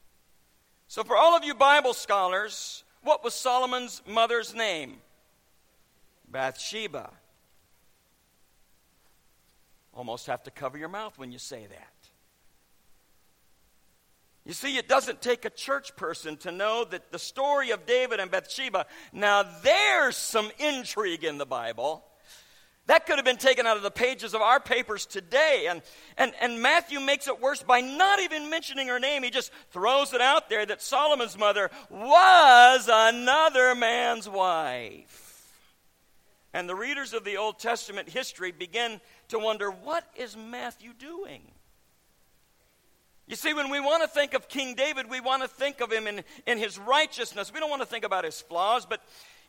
So, 0.87 1.03
for 1.03 1.15
all 1.15 1.35
of 1.35 1.43
you 1.43 1.53
Bible 1.53 1.93
scholars, 1.93 2.83
what 3.03 3.23
was 3.23 3.33
Solomon's 3.33 4.01
mother's 4.07 4.53
name? 4.53 4.97
Bathsheba. 6.27 7.11
Almost 9.93 10.27
have 10.27 10.43
to 10.43 10.51
cover 10.51 10.77
your 10.77 10.89
mouth 10.89 11.17
when 11.17 11.31
you 11.31 11.39
say 11.39 11.67
that. 11.67 11.93
You 14.45 14.53
see, 14.53 14.77
it 14.77 14.87
doesn't 14.87 15.21
take 15.21 15.45
a 15.45 15.49
church 15.49 15.95
person 15.95 16.37
to 16.37 16.51
know 16.51 16.83
that 16.85 17.11
the 17.11 17.19
story 17.19 17.71
of 17.71 17.85
David 17.85 18.19
and 18.19 18.31
Bathsheba, 18.31 18.87
now 19.13 19.43
there's 19.61 20.17
some 20.17 20.49
intrigue 20.57 21.23
in 21.23 21.37
the 21.37 21.45
Bible. 21.45 22.03
That 22.89 23.05
could 23.05 23.17
have 23.17 23.25
been 23.25 23.37
taken 23.37 23.67
out 23.67 23.77
of 23.77 23.83
the 23.83 23.91
pages 23.91 24.33
of 24.33 24.41
our 24.41 24.59
papers 24.59 25.05
today. 25.05 25.67
And, 25.69 25.83
and, 26.17 26.33
and 26.41 26.59
Matthew 26.59 26.99
makes 26.99 27.27
it 27.27 27.39
worse 27.39 27.61
by 27.61 27.81
not 27.81 28.19
even 28.19 28.49
mentioning 28.49 28.87
her 28.87 28.99
name. 28.99 29.21
He 29.21 29.29
just 29.29 29.51
throws 29.69 30.11
it 30.11 30.21
out 30.21 30.49
there 30.49 30.65
that 30.65 30.81
Solomon's 30.81 31.37
mother 31.37 31.69
was 31.91 32.89
another 32.91 33.75
man's 33.75 34.27
wife. 34.27 35.51
And 36.51 36.67
the 36.67 36.73
readers 36.73 37.13
of 37.13 37.23
the 37.23 37.37
Old 37.37 37.59
Testament 37.59 38.09
history 38.09 38.51
begin 38.51 38.99
to 39.27 39.37
wonder 39.37 39.69
what 39.69 40.03
is 40.15 40.35
Matthew 40.35 40.93
doing? 40.97 41.43
You 43.27 43.35
see, 43.35 43.53
when 43.53 43.69
we 43.69 43.79
want 43.79 44.01
to 44.01 44.09
think 44.09 44.33
of 44.33 44.49
King 44.49 44.73
David, 44.73 45.11
we 45.11 45.21
want 45.21 45.43
to 45.43 45.47
think 45.47 45.79
of 45.81 45.91
him 45.91 46.07
in, 46.07 46.23
in 46.47 46.57
his 46.57 46.79
righteousness. 46.79 47.53
We 47.53 47.59
don't 47.59 47.69
want 47.69 47.83
to 47.83 47.87
think 47.87 48.03
about 48.03 48.25
his 48.25 48.41
flaws, 48.41 48.87
but 48.87 48.99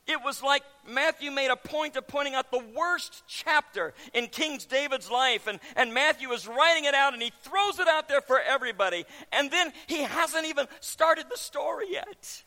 it 0.07 0.19
was 0.25 0.43
like 0.43 0.63
Matthew 0.89 1.31
made 1.31 1.51
a 1.51 1.57
point 1.57 1.97
of 1.97 2.07
pointing 2.09 2.35
out 2.35 2.51
the 2.51 2.65
worst 2.77 3.23
chapter 3.29 3.95
in 4.13 4.27
King 4.27 4.59
David's 4.69 5.11
life, 5.11 5.47
and, 5.47 5.61
and 5.77 5.95
Matthew 5.95 6.31
is 6.33 6.49
writing 6.49 6.85
it 6.85 6.95
out 6.95 7.13
and 7.13 7.23
he 7.23 7.33
throws 7.43 7.79
it 7.79 7.87
out 7.87 8.09
there 8.09 8.21
for 8.21 8.41
everybody. 8.41 9.05
And 9.33 9.51
then 9.51 9.73
he 9.87 10.03
hasn't 10.03 10.47
even 10.47 10.67
started 10.81 11.27
the 11.31 11.39
story 11.39 11.87
yet. 11.91 12.43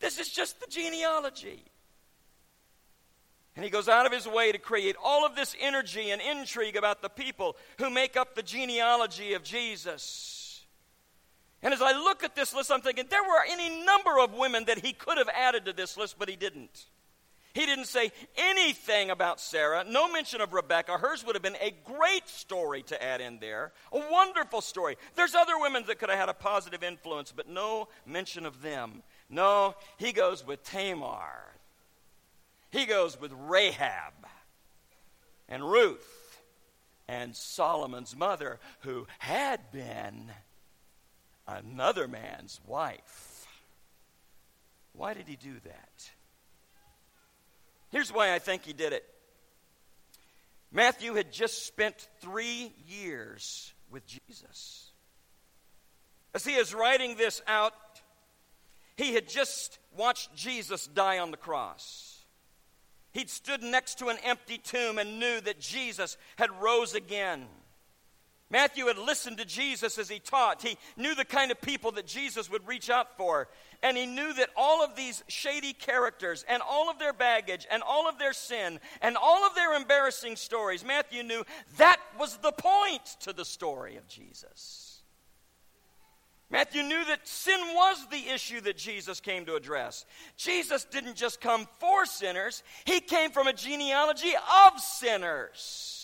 This 0.00 0.18
is 0.18 0.28
just 0.28 0.60
the 0.60 0.66
genealogy. 0.68 1.62
And 3.54 3.64
he 3.64 3.70
goes 3.70 3.88
out 3.88 4.06
of 4.06 4.12
his 4.12 4.26
way 4.26 4.50
to 4.50 4.58
create 4.58 4.96
all 5.02 5.26
of 5.26 5.36
this 5.36 5.54
energy 5.60 6.10
and 6.10 6.22
intrigue 6.22 6.76
about 6.76 7.02
the 7.02 7.10
people 7.10 7.56
who 7.78 7.90
make 7.90 8.16
up 8.16 8.34
the 8.34 8.42
genealogy 8.42 9.34
of 9.34 9.42
Jesus. 9.42 10.41
And 11.62 11.72
as 11.72 11.80
I 11.80 11.92
look 11.92 12.24
at 12.24 12.34
this 12.34 12.54
list, 12.54 12.72
I'm 12.72 12.80
thinking 12.80 13.06
there 13.08 13.22
were 13.22 13.44
any 13.48 13.84
number 13.84 14.18
of 14.18 14.34
women 14.34 14.64
that 14.66 14.78
he 14.78 14.92
could 14.92 15.18
have 15.18 15.28
added 15.28 15.66
to 15.66 15.72
this 15.72 15.96
list, 15.96 16.16
but 16.18 16.28
he 16.28 16.36
didn't. 16.36 16.86
He 17.54 17.66
didn't 17.66 17.84
say 17.84 18.12
anything 18.36 19.10
about 19.10 19.38
Sarah, 19.38 19.84
no 19.86 20.10
mention 20.10 20.40
of 20.40 20.54
Rebecca. 20.54 20.96
Hers 20.96 21.24
would 21.24 21.36
have 21.36 21.42
been 21.42 21.56
a 21.60 21.74
great 21.84 22.26
story 22.26 22.82
to 22.84 23.02
add 23.02 23.20
in 23.20 23.40
there, 23.40 23.72
a 23.92 23.98
wonderful 24.10 24.62
story. 24.62 24.96
There's 25.16 25.34
other 25.34 25.58
women 25.58 25.84
that 25.86 25.98
could 25.98 26.08
have 26.08 26.18
had 26.18 26.30
a 26.30 26.34
positive 26.34 26.82
influence, 26.82 27.30
but 27.30 27.48
no 27.48 27.88
mention 28.06 28.46
of 28.46 28.62
them. 28.62 29.02
No, 29.28 29.74
he 29.98 30.12
goes 30.12 30.46
with 30.46 30.64
Tamar. 30.64 31.52
He 32.70 32.86
goes 32.86 33.20
with 33.20 33.32
Rahab 33.36 34.14
and 35.46 35.62
Ruth 35.62 36.40
and 37.06 37.36
Solomon's 37.36 38.16
mother, 38.16 38.60
who 38.80 39.06
had 39.18 39.70
been 39.72 40.30
another 41.46 42.08
man's 42.08 42.60
wife. 42.66 43.46
Why 44.92 45.14
did 45.14 45.28
he 45.28 45.36
do 45.36 45.54
that? 45.64 46.10
Here's 47.90 48.12
why 48.12 48.34
I 48.34 48.38
think 48.38 48.64
he 48.64 48.72
did 48.72 48.92
it. 48.92 49.04
Matthew 50.70 51.14
had 51.14 51.32
just 51.32 51.66
spent 51.66 52.08
three 52.20 52.72
years 52.88 53.74
with 53.90 54.06
Jesus. 54.06 54.90
As 56.34 56.44
he 56.44 56.54
is 56.54 56.74
writing 56.74 57.16
this 57.16 57.42
out, 57.46 57.74
he 58.96 59.12
had 59.12 59.28
just 59.28 59.78
watched 59.96 60.34
Jesus 60.34 60.86
die 60.86 61.18
on 61.18 61.30
the 61.30 61.36
cross. 61.36 62.24
He'd 63.12 63.28
stood 63.28 63.62
next 63.62 63.98
to 63.98 64.08
an 64.08 64.16
empty 64.24 64.56
tomb 64.56 64.96
and 64.96 65.20
knew 65.20 65.40
that 65.42 65.60
Jesus 65.60 66.16
had 66.36 66.50
rose 66.62 66.94
again. 66.94 67.46
Matthew 68.52 68.84
had 68.84 68.98
listened 68.98 69.38
to 69.38 69.46
Jesus 69.46 69.96
as 69.96 70.10
he 70.10 70.18
taught. 70.18 70.60
He 70.60 70.76
knew 70.98 71.14
the 71.14 71.24
kind 71.24 71.50
of 71.50 71.58
people 71.62 71.90
that 71.92 72.06
Jesus 72.06 72.50
would 72.50 72.68
reach 72.68 72.90
out 72.90 73.16
for. 73.16 73.48
And 73.82 73.96
he 73.96 74.04
knew 74.04 74.34
that 74.34 74.50
all 74.58 74.84
of 74.84 74.94
these 74.94 75.24
shady 75.26 75.72
characters 75.72 76.44
and 76.46 76.62
all 76.62 76.90
of 76.90 76.98
their 76.98 77.14
baggage 77.14 77.66
and 77.70 77.82
all 77.82 78.06
of 78.06 78.18
their 78.18 78.34
sin 78.34 78.78
and 79.00 79.16
all 79.16 79.46
of 79.46 79.54
their 79.54 79.72
embarrassing 79.74 80.36
stories, 80.36 80.84
Matthew 80.84 81.22
knew 81.22 81.44
that 81.78 81.98
was 82.20 82.36
the 82.36 82.52
point 82.52 83.04
to 83.20 83.32
the 83.32 83.46
story 83.46 83.96
of 83.96 84.06
Jesus. 84.06 85.00
Matthew 86.50 86.82
knew 86.82 87.02
that 87.06 87.26
sin 87.26 87.58
was 87.74 88.06
the 88.10 88.28
issue 88.28 88.60
that 88.60 88.76
Jesus 88.76 89.18
came 89.20 89.46
to 89.46 89.54
address. 89.54 90.04
Jesus 90.36 90.84
didn't 90.84 91.16
just 91.16 91.40
come 91.40 91.66
for 91.78 92.04
sinners, 92.04 92.62
he 92.84 93.00
came 93.00 93.30
from 93.30 93.46
a 93.46 93.54
genealogy 93.54 94.34
of 94.66 94.78
sinners. 94.78 96.01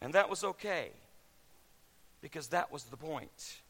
And 0.00 0.14
that 0.14 0.30
was 0.30 0.44
okay 0.44 0.90
because 2.20 2.48
that 2.48 2.72
was 2.72 2.84
the 2.84 2.96
point. 2.96 3.60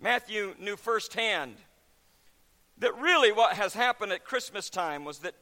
Matthew 0.00 0.54
knew 0.58 0.76
firsthand 0.76 1.56
that 2.78 2.98
really 2.98 3.32
what 3.32 3.56
has 3.56 3.74
happened 3.74 4.12
at 4.12 4.24
Christmas 4.24 4.68
time 4.68 5.04
was 5.04 5.20
that 5.20 5.34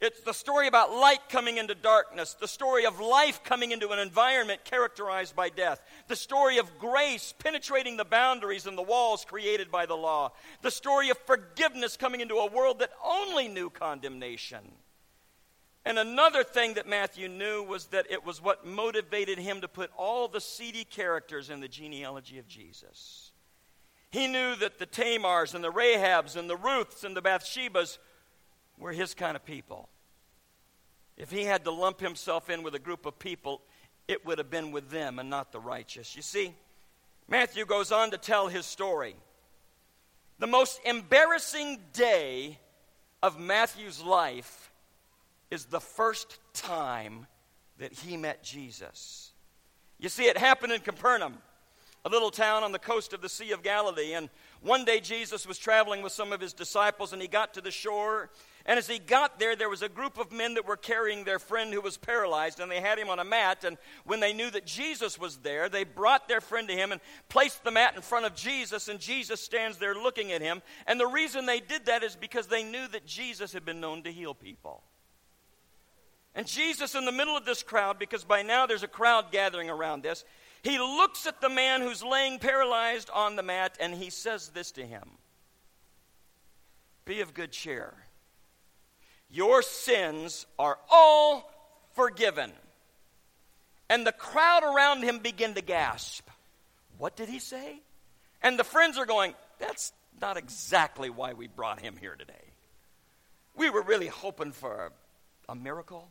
it's 0.00 0.22
the 0.22 0.32
story 0.32 0.66
about 0.66 0.94
light 0.94 1.28
coming 1.28 1.58
into 1.58 1.74
darkness, 1.74 2.32
the 2.32 2.48
story 2.48 2.86
of 2.86 3.00
life 3.00 3.44
coming 3.44 3.70
into 3.70 3.90
an 3.90 3.98
environment 3.98 4.64
characterized 4.64 5.36
by 5.36 5.50
death, 5.50 5.82
the 6.08 6.16
story 6.16 6.56
of 6.56 6.78
grace 6.78 7.34
penetrating 7.38 7.98
the 7.98 8.04
boundaries 8.06 8.66
and 8.66 8.78
the 8.78 8.82
walls 8.82 9.26
created 9.26 9.70
by 9.70 9.84
the 9.84 9.96
law, 9.96 10.32
the 10.62 10.70
story 10.70 11.10
of 11.10 11.18
forgiveness 11.26 11.98
coming 11.98 12.20
into 12.20 12.36
a 12.36 12.50
world 12.50 12.78
that 12.78 12.92
only 13.04 13.46
knew 13.46 13.68
condemnation. 13.68 14.72
And 15.84 15.98
another 15.98 16.44
thing 16.44 16.74
that 16.74 16.86
Matthew 16.86 17.28
knew 17.28 17.62
was 17.62 17.86
that 17.86 18.06
it 18.10 18.24
was 18.24 18.42
what 18.42 18.66
motivated 18.66 19.38
him 19.38 19.62
to 19.62 19.68
put 19.68 19.90
all 19.96 20.28
the 20.28 20.40
seedy 20.40 20.84
characters 20.84 21.48
in 21.48 21.60
the 21.60 21.68
genealogy 21.68 22.38
of 22.38 22.46
Jesus. 22.46 23.32
He 24.10 24.26
knew 24.26 24.56
that 24.56 24.78
the 24.78 24.86
Tamars 24.86 25.54
and 25.54 25.64
the 25.64 25.72
Rahabs 25.72 26.36
and 26.36 26.50
the 26.50 26.56
Ruths 26.56 27.04
and 27.04 27.16
the 27.16 27.22
Bathshebas 27.22 27.98
were 28.76 28.92
his 28.92 29.14
kind 29.14 29.36
of 29.36 29.44
people. 29.44 29.88
If 31.16 31.30
he 31.30 31.44
had 31.44 31.64
to 31.64 31.70
lump 31.70 32.00
himself 32.00 32.50
in 32.50 32.62
with 32.62 32.74
a 32.74 32.78
group 32.78 33.06
of 33.06 33.18
people, 33.18 33.62
it 34.08 34.26
would 34.26 34.38
have 34.38 34.50
been 34.50 34.72
with 34.72 34.90
them 34.90 35.18
and 35.18 35.30
not 35.30 35.52
the 35.52 35.60
righteous. 35.60 36.16
You 36.16 36.22
see, 36.22 36.54
Matthew 37.28 37.64
goes 37.64 37.92
on 37.92 38.10
to 38.10 38.18
tell 38.18 38.48
his 38.48 38.66
story. 38.66 39.14
The 40.38 40.46
most 40.46 40.80
embarrassing 40.84 41.78
day 41.92 42.58
of 43.22 43.38
Matthew's 43.38 44.02
life 44.02 44.69
is 45.50 45.66
the 45.66 45.80
first 45.80 46.38
time 46.54 47.26
that 47.78 47.92
he 47.92 48.16
met 48.16 48.42
Jesus. 48.42 49.32
You 49.98 50.08
see, 50.08 50.24
it 50.24 50.38
happened 50.38 50.72
in 50.72 50.80
Capernaum, 50.80 51.38
a 52.04 52.08
little 52.08 52.30
town 52.30 52.62
on 52.62 52.72
the 52.72 52.78
coast 52.78 53.12
of 53.12 53.20
the 53.20 53.28
Sea 53.28 53.52
of 53.52 53.62
Galilee. 53.62 54.14
And 54.14 54.30
one 54.62 54.84
day 54.84 55.00
Jesus 55.00 55.46
was 55.46 55.58
traveling 55.58 56.02
with 56.02 56.12
some 56.12 56.32
of 56.32 56.40
his 56.40 56.52
disciples, 56.52 57.12
and 57.12 57.20
he 57.20 57.28
got 57.28 57.54
to 57.54 57.60
the 57.60 57.70
shore. 57.70 58.30
And 58.66 58.78
as 58.78 58.86
he 58.86 58.98
got 58.98 59.38
there, 59.38 59.56
there 59.56 59.68
was 59.68 59.82
a 59.82 59.88
group 59.88 60.18
of 60.18 60.30
men 60.30 60.54
that 60.54 60.66
were 60.66 60.76
carrying 60.76 61.24
their 61.24 61.38
friend 61.38 61.72
who 61.72 61.80
was 61.80 61.96
paralyzed, 61.96 62.60
and 62.60 62.70
they 62.70 62.80
had 62.80 62.98
him 62.98 63.08
on 63.08 63.18
a 63.18 63.24
mat. 63.24 63.64
And 63.64 63.78
when 64.04 64.20
they 64.20 64.32
knew 64.32 64.50
that 64.50 64.66
Jesus 64.66 65.18
was 65.18 65.38
there, 65.38 65.68
they 65.68 65.84
brought 65.84 66.28
their 66.28 66.40
friend 66.40 66.68
to 66.68 66.74
him 66.74 66.92
and 66.92 67.00
placed 67.28 67.64
the 67.64 67.70
mat 67.70 67.96
in 67.96 68.02
front 68.02 68.26
of 68.26 68.34
Jesus, 68.34 68.88
and 68.88 69.00
Jesus 69.00 69.40
stands 69.40 69.78
there 69.78 69.94
looking 69.94 70.32
at 70.32 70.42
him. 70.42 70.62
And 70.86 71.00
the 71.00 71.06
reason 71.06 71.46
they 71.46 71.60
did 71.60 71.86
that 71.86 72.02
is 72.02 72.14
because 72.16 72.46
they 72.46 72.62
knew 72.62 72.86
that 72.88 73.06
Jesus 73.06 73.52
had 73.52 73.64
been 73.64 73.80
known 73.80 74.02
to 74.02 74.12
heal 74.12 74.34
people. 74.34 74.82
And 76.34 76.46
Jesus, 76.46 76.94
in 76.94 77.04
the 77.04 77.12
middle 77.12 77.36
of 77.36 77.44
this 77.44 77.62
crowd, 77.62 77.98
because 77.98 78.24
by 78.24 78.42
now 78.42 78.66
there's 78.66 78.82
a 78.82 78.88
crowd 78.88 79.32
gathering 79.32 79.68
around 79.68 80.02
this, 80.02 80.24
he 80.62 80.78
looks 80.78 81.26
at 81.26 81.40
the 81.40 81.48
man 81.48 81.80
who's 81.80 82.02
laying 82.02 82.38
paralyzed 82.38 83.10
on 83.10 83.36
the 83.36 83.42
mat 83.42 83.76
and 83.80 83.94
he 83.94 84.10
says 84.10 84.48
this 84.50 84.70
to 84.72 84.86
him 84.86 85.08
Be 87.04 87.20
of 87.20 87.34
good 87.34 87.52
cheer. 87.52 87.94
Your 89.30 89.62
sins 89.62 90.46
are 90.58 90.78
all 90.90 91.52
forgiven. 91.94 92.52
And 93.88 94.06
the 94.06 94.12
crowd 94.12 94.62
around 94.62 95.02
him 95.02 95.18
begin 95.18 95.54
to 95.54 95.62
gasp. 95.62 96.28
What 96.98 97.16
did 97.16 97.28
he 97.28 97.38
say? 97.40 97.80
And 98.42 98.58
the 98.58 98.64
friends 98.64 98.98
are 98.98 99.06
going, 99.06 99.34
That's, 99.58 99.92
not 100.20 100.36
exactly 100.36 101.10
why 101.10 101.32
we 101.32 101.46
brought 101.46 101.80
him 101.80 101.96
here 101.96 102.14
today. 102.14 102.34
We 103.56 103.70
were 103.70 103.82
really 103.82 104.06
hoping 104.06 104.52
for 104.52 104.92
a, 105.48 105.54
miracle. 105.54 106.08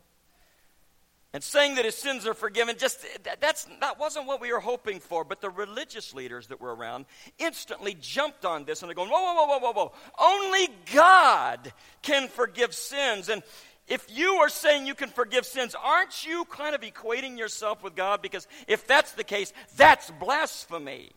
And 1.32 1.44
saying 1.44 1.76
that 1.76 1.84
his 1.84 1.94
sins 1.94 2.26
are 2.26 2.34
forgiven, 2.34 2.76
just 2.76 3.02
that, 3.22 3.40
that's, 3.40 3.66
that 3.80 4.00
wasn't 4.00 4.26
what 4.26 4.40
we 4.40 4.52
were 4.52 4.58
hoping 4.58 4.98
for. 4.98 5.22
But 5.22 5.40
the 5.40 5.48
religious 5.48 6.12
leaders 6.12 6.48
that 6.48 6.60
were 6.60 6.74
around 6.74 7.06
instantly 7.38 7.96
jumped 8.00 8.44
on 8.44 8.64
this 8.64 8.82
and 8.82 8.88
they're 8.88 8.96
going, 8.96 9.10
whoa, 9.10 9.22
whoa, 9.22 9.46
whoa, 9.46 9.58
whoa, 9.58 9.58
whoa, 9.58 9.72
whoa. 9.72 9.92
Only 10.18 10.68
God 10.92 11.72
can 12.02 12.26
forgive 12.26 12.74
sins. 12.74 13.28
And 13.28 13.44
if 13.86 14.06
you 14.10 14.34
are 14.34 14.48
saying 14.48 14.86
you 14.86 14.94
can 14.94 15.08
forgive 15.08 15.46
sins, 15.46 15.76
aren't 15.80 16.26
you 16.26 16.44
kind 16.46 16.74
of 16.74 16.80
equating 16.80 17.38
yourself 17.38 17.82
with 17.84 17.94
God? 17.94 18.22
Because 18.22 18.48
if 18.66 18.86
that's 18.88 19.12
the 19.12 19.24
case, 19.24 19.52
that's 19.76 20.10
blasphemy. 20.10 21.12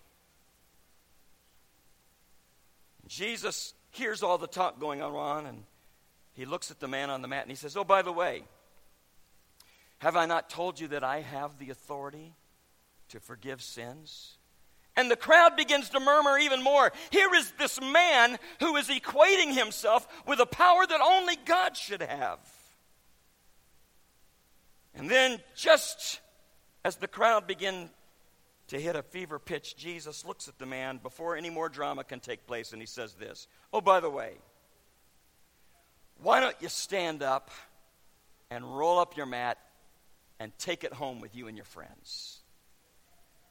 Jesus 3.08 3.74
hears 3.92 4.24
all 4.24 4.38
the 4.38 4.48
talk 4.48 4.80
going 4.80 5.02
on, 5.02 5.46
and 5.46 5.64
he 6.34 6.46
looks 6.46 6.72
at 6.72 6.80
the 6.80 6.88
man 6.88 7.10
on 7.10 7.22
the 7.22 7.28
mat 7.28 7.44
and 7.44 7.52
he 7.52 7.56
says, 7.56 7.78
Oh, 7.78 7.84
by 7.84 8.02
the 8.02 8.12
way, 8.12 8.44
have 10.04 10.18
I 10.18 10.26
not 10.26 10.50
told 10.50 10.82
you 10.82 10.90
that 10.90 11.06
I 11.06 11.22
have 11.22 11.58
the 11.58 11.70
authority 11.70 12.36
to 13.08 13.22
forgive 13.22 13.62
sins? 13.62 14.38
And 14.98 15.10
the 15.10 15.16
crowd 15.16 15.56
begins 15.56 15.88
to 15.92 16.00
murmur 16.02 16.38
even 16.38 16.62
more. 16.62 16.92
Here 17.10 17.34
is 17.34 17.50
this 17.58 17.80
man 17.80 18.38
who 18.60 18.76
is 18.76 18.90
equating 18.90 19.58
himself 19.58 20.06
with 20.28 20.42
a 20.42 20.46
power 20.46 20.86
that 20.86 21.00
only 21.00 21.38
God 21.46 21.78
should 21.78 22.02
have. 22.02 22.38
And 24.94 25.10
then, 25.10 25.40
just 25.56 26.20
as 26.84 26.98
the 26.98 27.08
crowd 27.08 27.48
begin 27.48 27.90
to 28.68 28.82
hit 28.82 28.98
a 28.98 29.04
fever 29.04 29.40
pitch, 29.40 29.78
Jesus 29.78 30.26
looks 30.26 30.50
at 30.50 30.60
the 30.60 30.66
man 30.66 31.00
before 31.02 31.38
any 31.38 31.50
more 31.50 31.70
drama 31.70 32.04
can 32.04 32.20
take 32.20 32.46
place, 32.46 32.74
and 32.74 32.82
he 32.82 32.88
says 32.88 33.14
this 33.14 33.48
Oh, 33.72 33.80
by 33.80 34.02
the 34.02 34.10
way, 34.10 34.34
why 36.22 36.42
don't 36.42 36.58
you 36.60 36.68
stand 36.68 37.24
up 37.24 37.52
and 38.52 38.66
roll 38.78 39.00
up 39.00 39.16
your 39.16 39.28
mat 39.28 39.58
and 40.44 40.52
take 40.60 40.84
it 40.84 40.92
home 40.92 41.22
with 41.22 41.36
you 41.36 41.48
and 41.48 41.56
your 41.56 41.66
friends? 41.66 42.42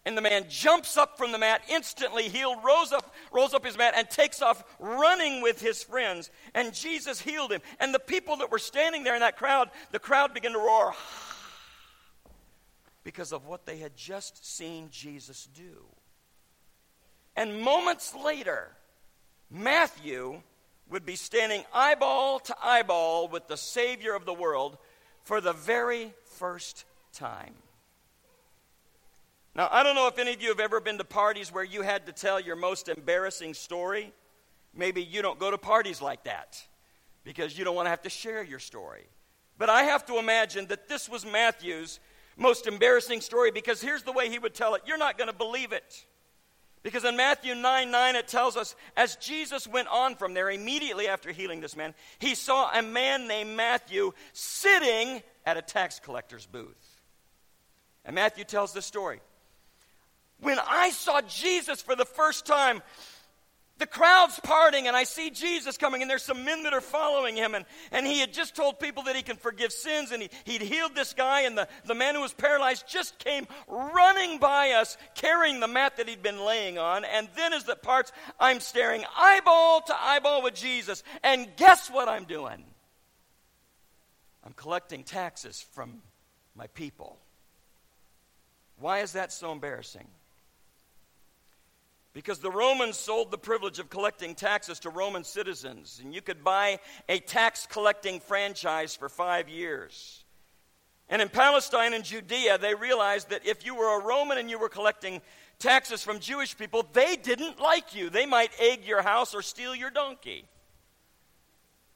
And 0.05 0.17
the 0.17 0.21
man 0.21 0.45
jumps 0.49 0.97
up 0.97 1.17
from 1.17 1.33
the 1.33 1.39
mat, 1.39 1.63
instantly 1.71 2.29
healed, 2.29 2.59
rolls 2.63 2.93
up, 2.93 3.15
rolls 3.33 3.55
up 3.55 3.65
his 3.65 3.79
mat, 3.79 3.95
and 3.97 4.11
takes 4.11 4.43
off 4.43 4.63
running 4.79 5.43
with 5.43 5.61
his 5.61 5.83
friends. 5.83 6.31
And 6.55 6.75
Jesus 6.75 7.21
healed 7.21 7.53
him. 7.53 7.63
And 7.81 7.95
the 7.95 8.01
people 8.01 8.37
that 8.39 8.51
were 8.51 8.59
standing 8.59 9.05
there 9.05 9.15
in 9.15 9.21
that 9.21 9.39
crowd, 9.39 9.71
the 9.91 10.01
crowd 10.01 10.35
began 10.35 10.53
to 10.53 10.59
roar 10.59 10.93
because 13.05 13.33
of 13.33 13.47
what 13.47 13.65
they 13.65 13.79
had 13.79 13.97
just 13.97 14.45
seen 14.45 14.89
Jesus 14.91 15.49
do. 15.55 15.87
And 17.35 17.63
moments 17.63 18.13
later, 18.15 18.73
Matthew 19.51 20.43
would 20.91 21.07
be 21.07 21.17
standing 21.17 21.65
eyeball 21.73 22.41
to 22.41 22.57
eyeball 22.63 23.29
with 23.29 23.49
the 23.49 23.57
Savior 23.57 24.15
of 24.15 24.27
the 24.27 24.35
world 24.35 24.77
for 25.23 25.41
the 25.41 25.53
very 25.53 26.13
first 26.25 26.85
time. 27.13 27.55
Now, 29.55 29.69
I 29.71 29.83
don't 29.83 29.95
know 29.95 30.07
if 30.07 30.19
any 30.19 30.33
of 30.33 30.43
you 30.43 30.49
have 30.49 30.61
ever 30.61 30.81
been 30.81 30.99
to 30.99 31.05
parties 31.05 31.53
where 31.53 31.65
you 31.65 31.83
had 31.83 32.07
to 32.07 32.13
tell 32.13 32.41
your 32.41 32.57
most 32.57 32.89
embarrassing 32.89 33.55
story. 33.55 34.13
Maybe 34.75 35.03
you 35.03 35.21
don't 35.21 35.39
go 35.39 35.51
to 35.51 35.59
parties 35.59 36.01
like 36.01 36.25
that 36.25 36.63
because 37.23 37.59
you 37.59 37.65
don't 37.65 37.75
want 37.75 37.87
to 37.87 37.91
have 37.91 38.03
to 38.03 38.11
share 38.11 38.43
your 38.43 38.59
story. 38.59 39.05
But 39.59 39.69
I 39.69 39.83
have 39.85 40.07
to 40.07 40.19
imagine 40.19 40.67
that 40.69 40.89
this 40.89 41.09
was 41.09 41.27
Matthew's 41.27 42.01
most 42.37 42.67
embarrassing 42.67 43.21
story 43.21 43.51
because 43.51 43.83
here's 43.83 44.03
the 44.03 44.13
way 44.13 44.31
he 44.31 44.39
would 44.39 44.55
tell 44.55 44.75
it. 44.75 44.83
You're 44.87 44.99
not 44.99 45.19
going 45.19 45.29
to 45.29 45.37
believe 45.37 45.73
it. 45.73 46.07
Because 46.83 47.05
in 47.05 47.17
Matthew 47.17 47.55
9 47.55 47.91
9, 47.91 48.17
it 48.17 48.29
tells 48.29 48.57
us, 48.57 48.75
as 48.97 49.17
Jesus 49.17 49.67
went 49.69 49.89
on 49.89 50.17
from 50.17 50.35
there, 50.35 50.51
immediately 50.51 51.07
after 51.07 51.31
healing 51.31 51.61
this 51.61 51.77
man, 51.77 51.95
he 52.19 52.35
saw 52.35 52.71
a 52.73 52.83
man 52.83 53.29
named 53.29 53.57
Matthew 53.57 54.13
sitting 54.33 55.23
at 55.47 55.57
a 55.57 55.63
tax 55.63 56.01
collector's 56.01 56.47
booth. 56.47 57.01
And 58.05 58.15
Matthew 58.15 58.45
tells 58.45 58.73
the 58.73 58.83
story. 58.83 59.21
When 60.41 60.59
I 60.59 60.91
saw 60.91 61.21
Jesus 61.21 61.81
for 61.81 61.95
the 61.95 62.05
first 62.05 62.47
time, 62.47 62.83
the 63.83 63.87
crowd's 63.89 64.39
parting 64.45 64.87
and 64.87 64.97
I 64.97 65.03
see 65.03 65.29
Jesus 65.29 65.77
coming 65.77 66.03
and 66.03 66.11
there's 66.11 66.23
some 66.23 66.45
men 66.45 66.63
that 66.63 66.73
are 66.73 66.81
following 66.81 67.35
him 67.35 67.57
and, 67.57 67.65
and 67.91 68.07
he 68.07 68.21
had 68.21 68.33
just 68.33 68.55
told 68.55 68.79
people 68.79 69.03
that 69.05 69.17
he 69.17 69.23
can 69.23 69.37
forgive 69.37 69.73
sins 69.73 70.13
and 70.13 70.23
he, 70.23 70.31
he'd 70.45 70.63
healed 70.63 70.95
this 70.95 71.15
guy 71.15 71.41
and 71.41 71.59
the, 71.59 71.67
the 71.87 71.95
man 71.97 72.15
who 72.15 72.21
was 72.21 72.33
paralyzed 72.33 72.85
just 72.87 73.19
came 73.19 73.45
running 73.67 74.39
by 74.39 74.71
us 74.71 74.97
carrying 75.17 75.59
the 75.59 75.67
mat 75.67 75.97
that 75.97 76.09
he'd 76.09 76.23
been 76.23 76.45
laying 76.45 76.79
on 76.79 77.05
and 77.05 77.29
then 77.35 77.53
as 77.53 77.69
it 77.69 77.83
parts 77.83 78.13
I'm 78.39 78.61
staring 78.61 79.03
eyeball 79.19 79.81
to 79.89 80.01
eyeball 80.01 80.45
with 80.45 80.55
Jesus 80.55 81.03
and 81.25 81.49
guess 81.57 81.91
what 81.91 82.09
I'm 82.09 82.25
doing? 82.25 82.63
I'm 84.45 84.53
collecting 84.53 85.03
taxes 85.03 85.67
from 85.73 86.03
my 86.55 86.69
people. 86.69 87.19
Why 88.79 89.01
is 89.01 89.15
that 89.15 89.33
so 89.33 89.51
embarrassing? 89.51 90.07
Because 92.15 92.41
the 92.41 92.51
Romans 92.51 92.99
sold 92.99 93.31
the 93.31 93.39
privilege 93.39 93.79
of 93.79 93.89
collecting 93.89 94.35
taxes 94.35 94.81
to 94.81 94.91
Roman 94.91 95.25
citizens, 95.25 96.01
and 96.03 96.15
you 96.15 96.21
could 96.21 96.45
buy 96.45 96.79
a 97.09 97.19
tax 97.21 97.67
collecting 97.67 98.21
franchise 98.21 98.95
for 98.95 99.09
five 99.09 99.49
years. 99.49 100.25
And 101.09 101.23
in 101.23 101.29
Palestine 101.29 101.95
and 101.95 102.05
Judea, 102.05 102.59
they 102.59 102.75
realized 102.75 103.31
that 103.31 103.47
if 103.47 103.65
you 103.65 103.75
were 103.75 103.99
a 103.99 104.05
Roman 104.05 104.39
and 104.39 104.51
you 104.51 104.59
were 104.59 104.69
collecting 104.69 105.23
taxes 105.59 106.03
from 106.03 106.21
Jewish 106.21 106.57
people, 106.57 106.87
they 106.93 107.17
didn't 107.17 107.61
like 107.61 107.95
you. 107.95 108.11
They 108.11 108.27
might 108.27 108.51
egg 108.59 108.85
your 108.85 109.03
house 109.03 109.35
or 109.35 109.43
steal 109.43 109.75
your 109.75 109.91
donkey. 109.91 110.47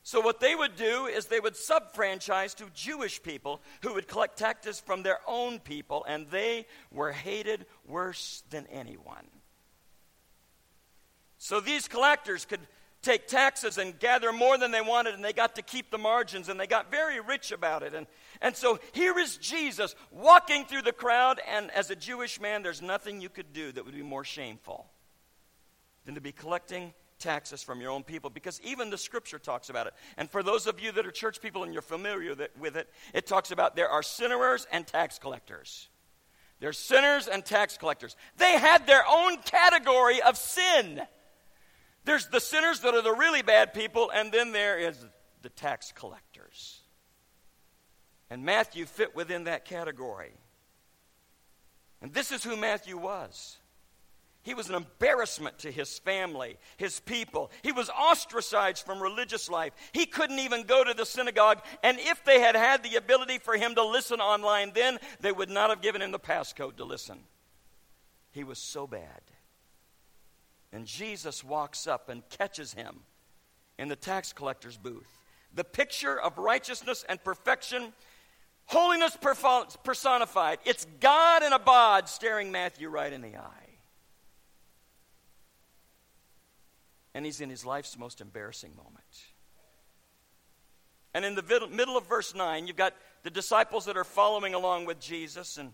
So, 0.02 0.20
what 0.20 0.38
they 0.38 0.55
would 0.55 0.76
do 0.76 1.07
is 1.07 1.26
they 1.26 1.40
would 1.40 1.57
sub 1.57 1.92
franchise 1.92 2.55
to 2.55 2.70
Jewish 2.72 3.20
people 3.20 3.61
who 3.83 3.94
would 3.94 4.07
collect 4.07 4.38
taxes 4.38 4.79
from 4.79 5.02
their 5.02 5.18
own 5.26 5.59
people, 5.59 6.05
and 6.07 6.29
they 6.31 6.66
were 6.92 7.11
hated 7.11 7.66
worse 7.85 8.44
than 8.50 8.66
anyone. 8.68 9.26
So 11.38 11.61
these 11.61 11.88
collectors 11.88 12.44
could 12.44 12.61
take 13.03 13.29
taxes 13.29 13.79
and 13.79 13.99
gather 13.99 14.33
more 14.33 14.59
than 14.59 14.70
they 14.72 14.81
wanted, 14.81 15.14
and 15.14 15.25
they 15.25 15.33
got 15.33 15.55
to 15.57 15.62
keep 15.62 15.90
the 15.90 15.99
margins, 15.99 16.49
and 16.49 16.59
they 16.59 16.66
got 16.66 16.90
very 16.90 17.20
rich 17.20 17.53
about 17.53 17.83
it. 17.83 17.94
And, 17.94 18.07
and 18.40 18.57
so 18.57 18.79
here 18.92 19.18
is 19.18 19.37
Jesus 19.37 19.94
walking 20.11 20.64
through 20.64 20.83
the 20.83 20.92
crowd, 20.92 21.40
and 21.49 21.70
as 21.70 21.90
a 21.90 21.96
Jewish 21.96 22.40
man, 22.40 22.62
there's 22.62 22.83
nothing 22.83 23.20
you 23.20 23.29
could 23.29 23.53
do 23.53 23.70
that 23.72 23.85
would 23.85 23.94
be 23.94 24.03
more 24.03 24.25
shameful 24.25 24.90
than 26.05 26.14
to 26.14 26.20
be 26.20 26.33
collecting 26.33 26.92
taxes 27.18 27.62
from 27.62 27.81
your 27.81 27.90
own 27.90 28.03
people 28.03 28.29
because 28.29 28.61
even 28.62 28.90
the 28.90 28.99
scripture 28.99 29.38
talks 29.38 29.70
about 29.70 29.87
it. 29.87 29.94
And 30.16 30.31
for 30.31 30.42
those 30.42 30.66
of 30.66 30.81
you 30.81 30.92
that 30.92 31.07
are 31.07 31.11
church 31.11 31.40
people 31.40 31.64
and 31.64 31.72
you're 31.72 31.83
familiar 31.83 32.35
with 32.59 32.77
it, 32.77 32.92
it 33.14 33.27
talks 33.27 33.51
about 33.51 33.75
there 33.75 33.88
are 33.88 34.03
sinners 34.03 34.66
and 34.70 34.87
tax 34.87 35.18
collectors. 35.18 35.88
There's 36.61 36.79
sinners 36.79 37.29
and 37.29 37.44
tax 37.44 37.77
collectors. 37.77 38.16
They 38.37 38.59
had 38.59 38.87
their 38.87 39.05
own 39.09 39.38
category 39.38 40.22
of 40.22 40.37
sin. 40.37 41.03
There's 42.07 42.29
the 42.29 42.40
sinners 42.40 42.81
that 42.81 42.95
are 42.95 43.03
the 43.03 43.12
really 43.12 43.42
bad 43.42 43.75
people, 43.75 44.11
and 44.14 44.31
then 44.31 44.53
there 44.53 44.79
is 44.79 44.97
the 45.42 45.51
tax 45.51 45.92
collectors. 45.92 46.81
And 48.31 48.45
Matthew 48.45 48.87
fit 48.87 49.14
within 49.14 49.45
that 49.45 49.64
category. 49.64 50.33
And 52.01 52.14
this 52.14 52.31
is 52.31 52.45
who 52.45 52.57
Matthew 52.57 52.97
was. 52.97 53.57
He 54.45 54.55
was 54.55 54.69
an 54.69 54.77
embarrassment 54.77 55.59
to 55.61 55.73
his 55.73 55.99
family, 55.99 56.59
his 56.77 57.01
people. 57.01 57.51
He 57.62 57.73
was 57.73 57.90
ostracized 57.90 58.87
from 58.87 59.03
religious 59.03 59.51
life. 59.51 59.73
He 59.90 60.07
couldn't 60.07 60.38
even 60.38 60.62
go 60.62 60.85
to 60.85 60.95
the 60.95 61.05
synagogue. 61.05 61.59
And 61.83 61.99
if 61.99 62.25
they 62.25 62.38
had 62.38 62.55
had 62.55 62.85
the 62.85 62.95
ability 62.95 63.38
for 63.38 63.57
him 63.57 63.75
to 63.75 63.85
listen 63.85 64.21
online 64.21 64.71
then, 64.73 64.99
they 65.21 65.33
would 65.33 65.51
not 65.51 65.71
have 65.71 65.83
given 65.83 66.03
him 66.03 66.12
the 66.12 66.21
passcode 66.21 66.77
to 66.77 66.85
listen. 66.85 67.19
He 68.31 68.45
was 68.45 68.61
so 68.61 68.87
bad. 68.87 69.23
And 70.72 70.87
Jesus 70.87 71.42
walks 71.42 71.87
up 71.87 72.09
and 72.09 72.29
catches 72.29 72.74
him 72.74 73.00
in 73.79 73.88
the 73.88 73.96
tax 73.96 74.33
collector's 74.33 74.76
booth. 74.76 75.09
The 75.55 75.64
picture 75.64 76.20
of 76.20 76.37
righteousness 76.38 77.05
and 77.09 77.22
perfection, 77.22 77.92
holiness 78.66 79.16
personified. 79.85 80.59
It's 80.64 80.87
God 81.00 81.42
in 81.42 81.52
a 81.52 81.59
bod 81.59 82.09
staring 82.09 82.52
Matthew 82.52 82.88
right 82.88 83.12
in 83.12 83.22
the 83.22 83.37
eye. 83.37 83.62
And 87.14 87.24
he's 87.24 87.40
in 87.40 87.48
his 87.48 87.64
life's 87.64 87.96
most 87.98 88.20
embarrassing 88.20 88.72
moment. 88.76 89.05
And 91.14 91.24
in 91.24 91.35
the 91.35 91.68
middle 91.70 91.96
of 91.96 92.07
verse 92.07 92.35
9, 92.35 92.66
you've 92.66 92.76
got 92.76 92.92
the 93.22 93.31
disciples 93.31 93.87
that 93.87 93.96
are 93.96 94.05
following 94.05 94.52
along 94.52 94.85
with 94.85 95.00
Jesus, 95.00 95.57
and 95.57 95.72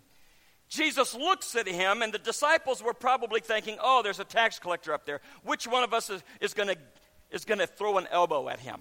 Jesus 0.72 1.14
looks 1.14 1.54
at 1.54 1.68
him, 1.68 2.00
and 2.00 2.14
the 2.14 2.18
disciples 2.18 2.82
were 2.82 2.94
probably 2.94 3.40
thinking, 3.40 3.76
oh, 3.82 4.00
there's 4.02 4.20
a 4.20 4.24
tax 4.24 4.58
collector 4.58 4.94
up 4.94 5.04
there. 5.04 5.20
Which 5.44 5.66
one 5.66 5.84
of 5.84 5.92
us 5.92 6.08
is, 6.08 6.22
is 6.40 6.54
going 6.54 6.74
is 7.30 7.44
to 7.44 7.66
throw 7.66 7.98
an 7.98 8.08
elbow 8.10 8.48
at 8.48 8.58
him? 8.58 8.80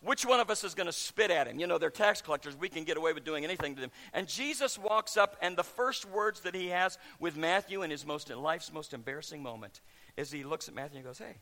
Which 0.00 0.24
one 0.24 0.40
of 0.40 0.48
us 0.48 0.64
is 0.64 0.74
going 0.74 0.86
to 0.86 0.94
spit 0.94 1.30
at 1.30 1.46
him? 1.46 1.60
You 1.60 1.66
know, 1.66 1.76
they're 1.76 1.90
tax 1.90 2.22
collectors. 2.22 2.56
We 2.56 2.70
can 2.70 2.84
get 2.84 2.96
away 2.96 3.12
with 3.12 3.22
doing 3.22 3.44
anything 3.44 3.74
to 3.74 3.82
them. 3.82 3.90
And 4.14 4.26
Jesus 4.26 4.78
walks 4.78 5.18
up, 5.18 5.36
and 5.42 5.58
the 5.58 5.62
first 5.62 6.08
words 6.08 6.40
that 6.40 6.54
he 6.54 6.68
has 6.68 6.96
with 7.20 7.36
Matthew 7.36 7.82
in 7.82 7.90
his 7.90 8.06
most 8.06 8.30
in 8.30 8.40
life's 8.40 8.72
most 8.72 8.94
embarrassing 8.94 9.42
moment 9.42 9.82
is 10.16 10.30
he 10.30 10.42
looks 10.42 10.68
at 10.68 10.74
Matthew 10.74 10.96
and 10.96 11.06
goes, 11.06 11.18
Hey, 11.18 11.36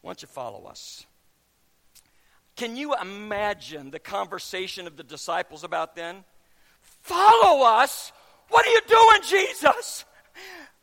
Why 0.00 0.08
don't 0.08 0.22
you 0.22 0.28
follow 0.28 0.64
us? 0.66 1.06
Can 2.56 2.76
you 2.76 2.96
imagine 3.00 3.92
the 3.92 4.00
conversation 4.00 4.88
of 4.88 4.96
the 4.96 5.04
disciples 5.04 5.62
about 5.62 5.94
then? 5.94 6.24
Follow 7.00 7.64
us? 7.64 8.12
What 8.48 8.66
are 8.66 8.70
you 8.70 8.80
doing, 8.88 9.22
Jesus? 9.28 10.04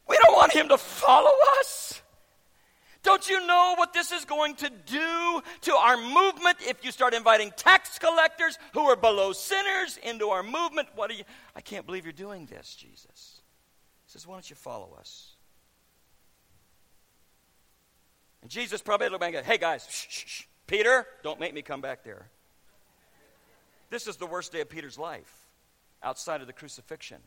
We 0.07 0.17
don't 0.23 0.35
want 0.35 0.53
him 0.53 0.69
to 0.69 0.77
follow 0.77 1.31
us. 1.59 2.01
Don't 3.03 3.29
you 3.29 3.45
know 3.45 3.75
what 3.77 3.93
this 3.93 4.11
is 4.11 4.25
going 4.25 4.55
to 4.55 4.69
do 4.85 5.41
to 5.61 5.73
our 5.73 5.97
movement 5.97 6.57
if 6.61 6.83
you 6.83 6.91
start 6.91 7.13
inviting 7.13 7.51
tax 7.55 7.99
collectors 7.99 8.57
who 8.73 8.81
are 8.81 8.95
below 8.95 9.31
sinners 9.31 9.97
into 10.03 10.27
our 10.29 10.43
movement? 10.43 10.89
What 10.95 11.11
are 11.11 11.13
you? 11.13 11.23
I 11.55 11.61
can't 11.61 11.85
believe 11.85 12.05
you're 12.05 12.11
doing 12.11 12.47
this, 12.47 12.75
Jesus. 12.75 13.41
He 14.05 14.11
says, 14.11 14.27
Why 14.27 14.35
don't 14.35 14.49
you 14.49 14.55
follow 14.55 14.95
us? 14.99 15.35
And 18.41 18.51
Jesus 18.51 18.81
probably 18.81 19.09
looked 19.09 19.21
back 19.21 19.33
and 19.33 19.45
go, 19.45 19.49
Hey 19.49 19.57
guys, 19.57 19.87
shh, 19.89 20.07
shh, 20.09 20.25
shh. 20.25 20.43
Peter, 20.67 21.05
don't 21.23 21.39
make 21.39 21.53
me 21.53 21.61
come 21.61 21.79
back 21.79 22.03
there. 22.03 22.27
This 23.89 24.07
is 24.07 24.17
the 24.17 24.25
worst 24.25 24.51
day 24.51 24.59
of 24.59 24.69
Peter's 24.69 24.97
life 24.97 25.46
outside 26.03 26.41
of 26.41 26.47
the 26.47 26.53
crucifixion. 26.53 27.17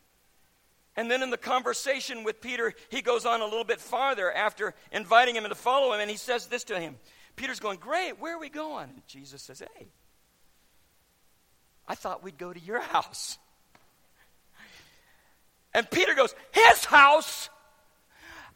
And 0.95 1.09
then 1.09 1.23
in 1.23 1.29
the 1.29 1.37
conversation 1.37 2.23
with 2.23 2.41
Peter, 2.41 2.73
he 2.89 3.01
goes 3.01 3.25
on 3.25 3.41
a 3.41 3.45
little 3.45 3.63
bit 3.63 3.79
farther 3.79 4.31
after 4.31 4.73
inviting 4.91 5.35
him 5.35 5.43
to 5.45 5.55
follow 5.55 5.93
him, 5.93 6.01
and 6.01 6.09
he 6.09 6.17
says 6.17 6.47
this 6.47 6.65
to 6.65 6.79
him. 6.79 6.97
Peter's 7.35 7.59
going, 7.59 7.79
Great, 7.79 8.19
where 8.19 8.35
are 8.35 8.39
we 8.39 8.49
going? 8.49 8.89
And 8.89 9.07
Jesus 9.07 9.41
says, 9.41 9.59
Hey, 9.59 9.87
I 11.87 11.95
thought 11.95 12.23
we'd 12.23 12.37
go 12.37 12.51
to 12.51 12.59
your 12.59 12.81
house. 12.81 13.37
And 15.73 15.89
Peter 15.89 16.13
goes, 16.13 16.35
His 16.51 16.83
house? 16.83 17.49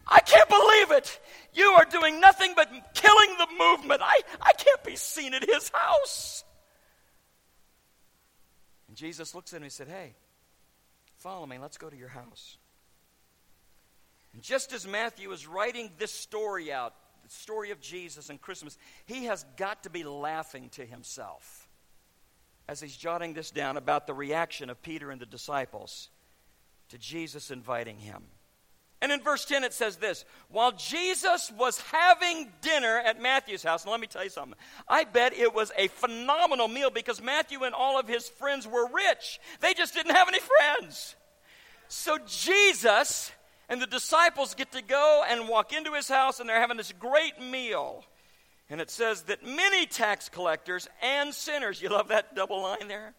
I 0.07 0.19
can't 0.19 0.49
believe 0.49 0.91
it. 0.91 1.19
You 1.53 1.65
are 1.77 1.85
doing 1.85 2.19
nothing 2.19 2.53
but 2.55 2.69
killing 2.93 3.29
the 3.39 3.47
movement. 3.57 4.01
I, 4.03 4.19
I 4.41 4.51
can't 4.53 4.83
be 4.83 4.95
seen 4.95 5.33
at 5.33 5.43
his 5.43 5.71
house. 5.73 6.43
And 8.95 8.97
Jesus 8.97 9.35
looks 9.35 9.53
at 9.53 9.57
him 9.57 9.63
and 9.63 9.71
he 9.71 9.75
said, 9.75 9.87
Hey, 9.87 10.15
Follow 11.17 11.45
me. 11.45 11.57
Let's 11.57 11.77
go 11.77 11.89
to 11.89 11.97
your 11.97 12.09
house. 12.09 12.57
And 14.33 14.41
just 14.41 14.73
as 14.73 14.87
Matthew 14.87 15.31
is 15.31 15.47
writing 15.47 15.89
this 15.97 16.11
story 16.11 16.71
out, 16.71 16.93
the 17.23 17.29
story 17.29 17.71
of 17.71 17.81
Jesus 17.81 18.29
and 18.29 18.39
Christmas, 18.39 18.77
he 19.05 19.25
has 19.25 19.45
got 19.57 19.83
to 19.83 19.89
be 19.89 20.03
laughing 20.03 20.69
to 20.73 20.85
himself 20.85 21.67
as 22.67 22.81
he's 22.81 22.95
jotting 22.95 23.33
this 23.33 23.51
down 23.51 23.77
about 23.77 24.07
the 24.07 24.13
reaction 24.13 24.69
of 24.69 24.81
Peter 24.81 25.09
and 25.09 25.21
the 25.21 25.25
disciples 25.25 26.09
to 26.89 26.97
Jesus 26.97 27.49
inviting 27.49 27.97
him. 27.97 28.23
And 29.05 29.11
in 29.11 29.21
verse 29.21 29.45
10, 29.45 29.63
it 29.63 29.71
says 29.71 29.97
this 29.97 30.25
While 30.49 30.71
Jesus 30.71 31.51
was 31.55 31.79
having 31.79 32.51
dinner 32.61 32.97
at 33.05 33.21
Matthew's 33.21 33.61
house, 33.61 33.83
and 33.83 33.91
let 33.91 33.99
me 33.99 34.07
tell 34.07 34.23
you 34.23 34.31
something, 34.31 34.57
I 34.87 35.03
bet 35.03 35.37
it 35.37 35.53
was 35.53 35.71
a 35.77 35.89
phenomenal 35.89 36.67
meal 36.67 36.89
because 36.89 37.21
Matthew 37.21 37.65
and 37.65 37.75
all 37.75 37.99
of 37.99 38.07
his 38.07 38.27
friends 38.27 38.67
were 38.67 38.89
rich. 38.91 39.39
They 39.59 39.75
just 39.75 39.93
didn't 39.93 40.15
have 40.15 40.27
any 40.27 40.39
friends. 40.39 41.15
So 41.87 42.17
Jesus 42.25 43.31
and 43.69 43.79
the 43.79 43.85
disciples 43.85 44.55
get 44.55 44.71
to 44.71 44.81
go 44.81 45.23
and 45.29 45.47
walk 45.47 45.71
into 45.71 45.93
his 45.93 46.07
house, 46.07 46.39
and 46.39 46.49
they're 46.49 46.59
having 46.59 46.77
this 46.77 46.91
great 46.93 47.39
meal. 47.39 48.03
And 48.71 48.81
it 48.81 48.89
says 48.89 49.21
that 49.25 49.45
many 49.45 49.85
tax 49.85 50.29
collectors 50.29 50.87
and 51.03 51.31
sinners, 51.31 51.79
you 51.79 51.89
love 51.89 52.07
that 52.07 52.35
double 52.35 52.63
line 52.63 52.87
there, 52.87 53.13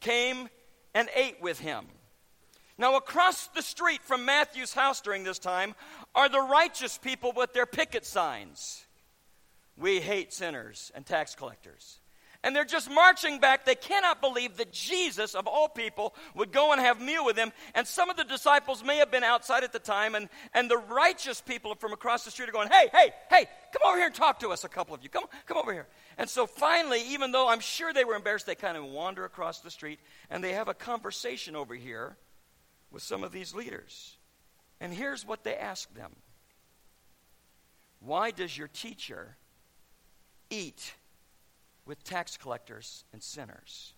came 0.00 0.50
and 0.92 1.08
ate 1.16 1.40
with 1.40 1.58
him. 1.58 1.86
Now, 2.78 2.96
across 2.96 3.48
the 3.48 3.62
street 3.62 4.02
from 4.02 4.24
Matthew's 4.24 4.72
house 4.72 5.00
during 5.00 5.24
this 5.24 5.38
time 5.38 5.74
are 6.14 6.28
the 6.28 6.40
righteous 6.40 6.98
people 6.98 7.32
with 7.36 7.52
their 7.52 7.66
picket 7.66 8.04
signs. 8.04 8.84
We 9.76 10.00
hate 10.00 10.32
sinners 10.32 10.90
and 10.94 11.04
tax 11.04 11.34
collectors. 11.34 11.98
And 12.44 12.56
they're 12.56 12.64
just 12.64 12.90
marching 12.90 13.38
back. 13.38 13.64
They 13.64 13.76
cannot 13.76 14.20
believe 14.20 14.56
that 14.56 14.72
Jesus, 14.72 15.36
of 15.36 15.46
all 15.46 15.68
people, 15.68 16.12
would 16.34 16.50
go 16.50 16.72
and 16.72 16.80
have 16.80 17.00
meal 17.00 17.24
with 17.24 17.36
them. 17.36 17.52
And 17.74 17.86
some 17.86 18.10
of 18.10 18.16
the 18.16 18.24
disciples 18.24 18.82
may 18.82 18.96
have 18.96 19.12
been 19.12 19.22
outside 19.22 19.62
at 19.62 19.72
the 19.72 19.78
time, 19.78 20.16
and, 20.16 20.28
and 20.52 20.68
the 20.68 20.78
righteous 20.78 21.40
people 21.40 21.76
from 21.76 21.92
across 21.92 22.24
the 22.24 22.32
street 22.32 22.48
are 22.48 22.52
going, 22.52 22.68
Hey, 22.68 22.88
hey, 22.92 23.12
hey, 23.30 23.46
come 23.72 23.82
over 23.86 23.96
here 23.96 24.06
and 24.06 24.14
talk 24.14 24.40
to 24.40 24.48
us, 24.48 24.64
a 24.64 24.68
couple 24.68 24.92
of 24.92 25.04
you. 25.04 25.08
Come, 25.08 25.24
come 25.46 25.56
over 25.56 25.72
here. 25.72 25.86
And 26.18 26.28
so 26.28 26.46
finally, 26.46 27.00
even 27.10 27.30
though 27.30 27.48
I'm 27.48 27.60
sure 27.60 27.92
they 27.92 28.04
were 28.04 28.16
embarrassed, 28.16 28.46
they 28.46 28.56
kind 28.56 28.76
of 28.76 28.84
wander 28.86 29.24
across 29.24 29.60
the 29.60 29.70
street 29.70 30.00
and 30.28 30.42
they 30.42 30.54
have 30.54 30.66
a 30.66 30.74
conversation 30.74 31.54
over 31.54 31.76
here 31.76 32.16
with 32.92 33.02
some 33.02 33.24
of 33.24 33.32
these 33.32 33.54
leaders. 33.54 34.16
And 34.80 34.92
here's 34.92 35.26
what 35.26 35.44
they 35.44 35.56
ask 35.56 35.92
them 35.94 36.12
Why 38.00 38.30
does 38.30 38.56
your 38.56 38.68
teacher 38.68 39.36
eat 40.50 40.94
with 41.86 42.04
tax 42.04 42.36
collectors 42.36 43.04
and 43.12 43.22
sinners? 43.22 43.94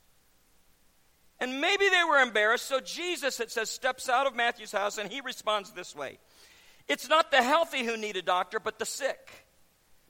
And 1.41 1.61
maybe 1.61 1.89
they 1.89 2.05
were 2.09 2.19
embarrassed, 2.19 2.67
so 2.67 2.81
Jesus, 2.81 3.41
it 3.41 3.51
says, 3.51 3.69
steps 3.69 4.09
out 4.09 4.27
of 4.27 4.37
Matthew's 4.37 4.73
house 4.73 4.99
and 4.99 5.11
he 5.13 5.21
responds 5.21 5.73
this 5.73 5.95
way 5.95 6.19
It's 6.89 7.09
not 7.09 7.31
the 7.31 7.43
healthy 7.43 7.85
who 7.85 7.97
need 7.97 8.17
a 8.17 8.23
doctor, 8.23 8.61
but 8.61 8.79
the 8.79 8.87
sick. 8.87 9.31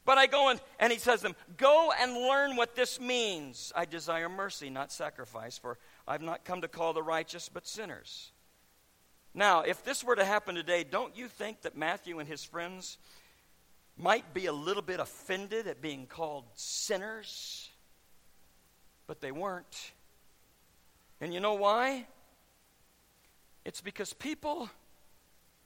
But 0.04 0.18
I 0.18 0.26
go 0.26 0.50
and, 0.50 0.60
and 0.78 0.92
he 0.92 0.98
says 0.98 1.20
to 1.20 1.28
them, 1.28 1.36
Go 1.56 1.90
and 1.98 2.12
learn 2.12 2.56
what 2.56 2.76
this 2.76 3.00
means. 3.00 3.72
I 3.74 3.86
desire 3.86 4.28
mercy, 4.28 4.68
not 4.68 4.92
sacrifice, 4.92 5.56
for 5.56 5.78
I've 6.06 6.20
not 6.20 6.44
come 6.44 6.60
to 6.60 6.68
call 6.68 6.92
the 6.92 7.02
righteous, 7.02 7.48
but 7.48 7.66
sinners. 7.66 8.32
Now, 9.34 9.62
if 9.62 9.82
this 9.84 10.04
were 10.04 10.14
to 10.14 10.24
happen 10.24 10.54
today, 10.54 10.84
don't 10.84 11.16
you 11.16 11.26
think 11.26 11.62
that 11.62 11.76
Matthew 11.76 12.20
and 12.20 12.28
his 12.28 12.44
friends 12.44 12.98
might 13.98 14.32
be 14.32 14.46
a 14.46 14.52
little 14.52 14.82
bit 14.82 15.00
offended 15.00 15.66
at 15.66 15.82
being 15.82 16.06
called 16.06 16.44
sinners? 16.54 17.68
But 19.08 19.20
they 19.20 19.32
weren't. 19.32 19.92
And 21.20 21.34
you 21.34 21.40
know 21.40 21.54
why? 21.54 22.06
It's 23.64 23.80
because 23.80 24.12
people 24.12 24.70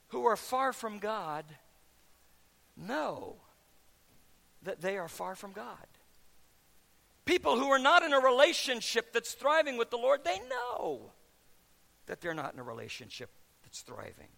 who 0.07 0.25
are 0.25 0.35
far 0.35 0.73
from 0.73 0.97
God 0.97 1.45
know 2.75 3.35
that 4.63 4.81
they 4.81 4.97
are 4.97 5.07
far 5.07 5.35
from 5.35 5.51
God. 5.51 5.75
People 7.25 7.59
who 7.59 7.69
are 7.69 7.79
not 7.79 8.01
in 8.01 8.13
a 8.13 8.19
relationship 8.19 9.13
that's 9.13 9.33
thriving 9.33 9.77
with 9.77 9.91
the 9.91 9.97
Lord, 9.97 10.21
they 10.23 10.39
know 10.49 11.11
that 12.07 12.19
they're 12.19 12.33
not 12.33 12.53
in 12.53 12.59
a 12.59 12.63
relationship 12.63 13.29
that's 13.69 13.81
thriving. 13.81 14.29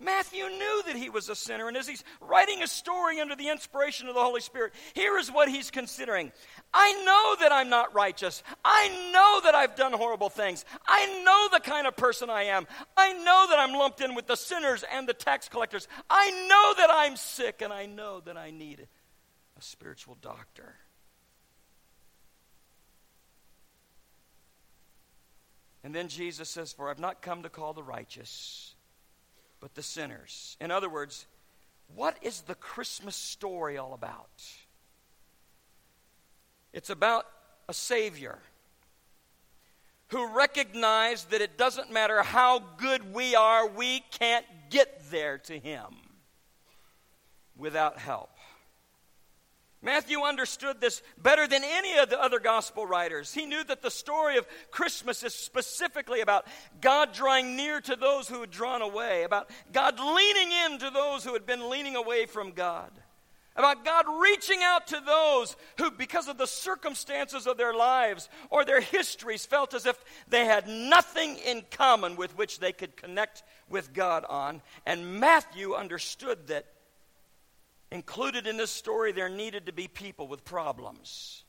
Matthew 0.00 0.42
knew 0.42 0.82
that 0.86 0.96
he 0.96 1.08
was 1.08 1.28
a 1.28 1.36
sinner, 1.36 1.68
and 1.68 1.76
as 1.76 1.86
he's 1.86 2.02
writing 2.20 2.60
a 2.62 2.66
story 2.66 3.20
under 3.20 3.36
the 3.36 3.48
inspiration 3.48 4.08
of 4.08 4.14
the 4.14 4.20
Holy 4.20 4.40
Spirit, 4.40 4.74
here 4.94 5.16
is 5.16 5.30
what 5.30 5.48
he's 5.48 5.70
considering. 5.70 6.32
I 6.74 6.92
know 7.04 7.36
that 7.40 7.52
I'm 7.52 7.70
not 7.70 7.94
righteous. 7.94 8.42
I 8.64 8.88
know 9.12 9.40
that 9.44 9.54
I've 9.54 9.76
done 9.76 9.92
horrible 9.92 10.28
things. 10.28 10.64
I 10.86 11.22
know 11.22 11.48
the 11.56 11.62
kind 11.62 11.86
of 11.86 11.96
person 11.96 12.28
I 12.28 12.42
am. 12.44 12.66
I 12.96 13.12
know 13.12 13.46
that 13.48 13.58
I'm 13.58 13.72
lumped 13.72 14.00
in 14.02 14.14
with 14.14 14.26
the 14.26 14.36
sinners 14.36 14.84
and 14.92 15.08
the 15.08 15.14
tax 15.14 15.48
collectors. 15.48 15.88
I 16.10 16.30
know 16.48 16.74
that 16.76 16.90
I'm 16.92 17.16
sick, 17.16 17.62
and 17.62 17.72
I 17.72 17.86
know 17.86 18.20
that 18.20 18.36
I 18.36 18.50
need 18.50 18.88
a 19.56 19.62
spiritual 19.62 20.18
doctor. 20.20 20.74
And 25.86 25.94
then 25.94 26.08
Jesus 26.08 26.48
says, 26.48 26.72
For 26.72 26.90
I've 26.90 26.98
not 26.98 27.22
come 27.22 27.44
to 27.44 27.48
call 27.48 27.72
the 27.72 27.80
righteous, 27.80 28.74
but 29.60 29.76
the 29.76 29.84
sinners. 29.84 30.56
In 30.60 30.72
other 30.72 30.88
words, 30.88 31.26
what 31.94 32.16
is 32.22 32.40
the 32.40 32.56
Christmas 32.56 33.14
story 33.14 33.78
all 33.78 33.94
about? 33.94 34.42
It's 36.72 36.90
about 36.90 37.24
a 37.68 37.72
Savior 37.72 38.40
who 40.08 40.36
recognized 40.36 41.30
that 41.30 41.40
it 41.40 41.56
doesn't 41.56 41.92
matter 41.92 42.20
how 42.20 42.58
good 42.78 43.14
we 43.14 43.36
are, 43.36 43.68
we 43.68 44.00
can't 44.10 44.44
get 44.70 45.08
there 45.12 45.38
to 45.38 45.56
Him 45.56 45.94
without 47.56 47.96
help. 47.96 48.35
Matthew 49.86 50.22
understood 50.22 50.80
this 50.80 51.00
better 51.16 51.46
than 51.46 51.62
any 51.64 51.96
of 51.98 52.10
the 52.10 52.20
other 52.20 52.40
gospel 52.40 52.84
writers. 52.84 53.32
He 53.32 53.46
knew 53.46 53.62
that 53.62 53.82
the 53.82 53.90
story 53.90 54.36
of 54.36 54.44
Christmas 54.72 55.22
is 55.22 55.32
specifically 55.32 56.22
about 56.22 56.44
God 56.80 57.12
drawing 57.12 57.54
near 57.54 57.80
to 57.82 57.94
those 57.94 58.26
who 58.28 58.40
had 58.40 58.50
drawn 58.50 58.82
away, 58.82 59.22
about 59.22 59.48
God 59.72 60.00
leaning 60.00 60.50
in 60.50 60.78
to 60.80 60.90
those 60.90 61.22
who 61.22 61.34
had 61.34 61.46
been 61.46 61.70
leaning 61.70 61.94
away 61.94 62.26
from 62.26 62.50
God, 62.50 62.90
about 63.54 63.84
God 63.84 64.06
reaching 64.20 64.58
out 64.60 64.88
to 64.88 65.00
those 65.06 65.54
who, 65.78 65.92
because 65.92 66.26
of 66.26 66.36
the 66.36 66.48
circumstances 66.48 67.46
of 67.46 67.56
their 67.56 67.72
lives 67.72 68.28
or 68.50 68.64
their 68.64 68.80
histories, 68.80 69.46
felt 69.46 69.72
as 69.72 69.86
if 69.86 70.04
they 70.26 70.46
had 70.46 70.66
nothing 70.66 71.36
in 71.36 71.62
common 71.70 72.16
with 72.16 72.36
which 72.36 72.58
they 72.58 72.72
could 72.72 72.96
connect 72.96 73.44
with 73.70 73.92
God 73.92 74.24
on. 74.24 74.62
And 74.84 75.20
Matthew 75.20 75.74
understood 75.74 76.48
that 76.48 76.66
Included 77.96 78.46
in 78.46 78.58
this 78.58 78.70
story, 78.70 79.10
there 79.10 79.30
needed 79.30 79.64
to 79.64 79.72
be 79.72 79.88
people 79.88 80.28
with 80.28 80.44
problems. 80.44 81.44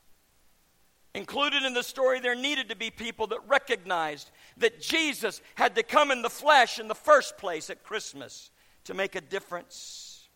Included 1.14 1.62
in 1.62 1.74
the 1.74 1.82
story, 1.82 2.20
there 2.20 2.34
needed 2.34 2.70
to 2.70 2.74
be 2.74 2.88
people 2.88 3.26
that 3.26 3.40
recognized 3.46 4.30
that 4.56 4.80
Jesus 4.80 5.42
had 5.56 5.74
to 5.74 5.82
come 5.82 6.10
in 6.10 6.22
the 6.22 6.30
flesh 6.30 6.78
in 6.78 6.88
the 6.88 6.94
first 6.94 7.36
place 7.36 7.68
at 7.68 7.82
Christmas 7.82 8.50
to 8.84 8.94
make 8.94 9.14
a 9.14 9.20
difference. 9.20 10.26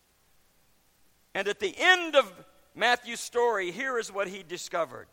And 1.33 1.47
at 1.47 1.59
the 1.59 1.73
end 1.75 2.15
of 2.15 2.31
Matthew's 2.75 3.19
story, 3.19 3.71
here 3.71 3.97
is 3.97 4.11
what 4.11 4.27
he 4.27 4.43
discovered. 4.43 5.07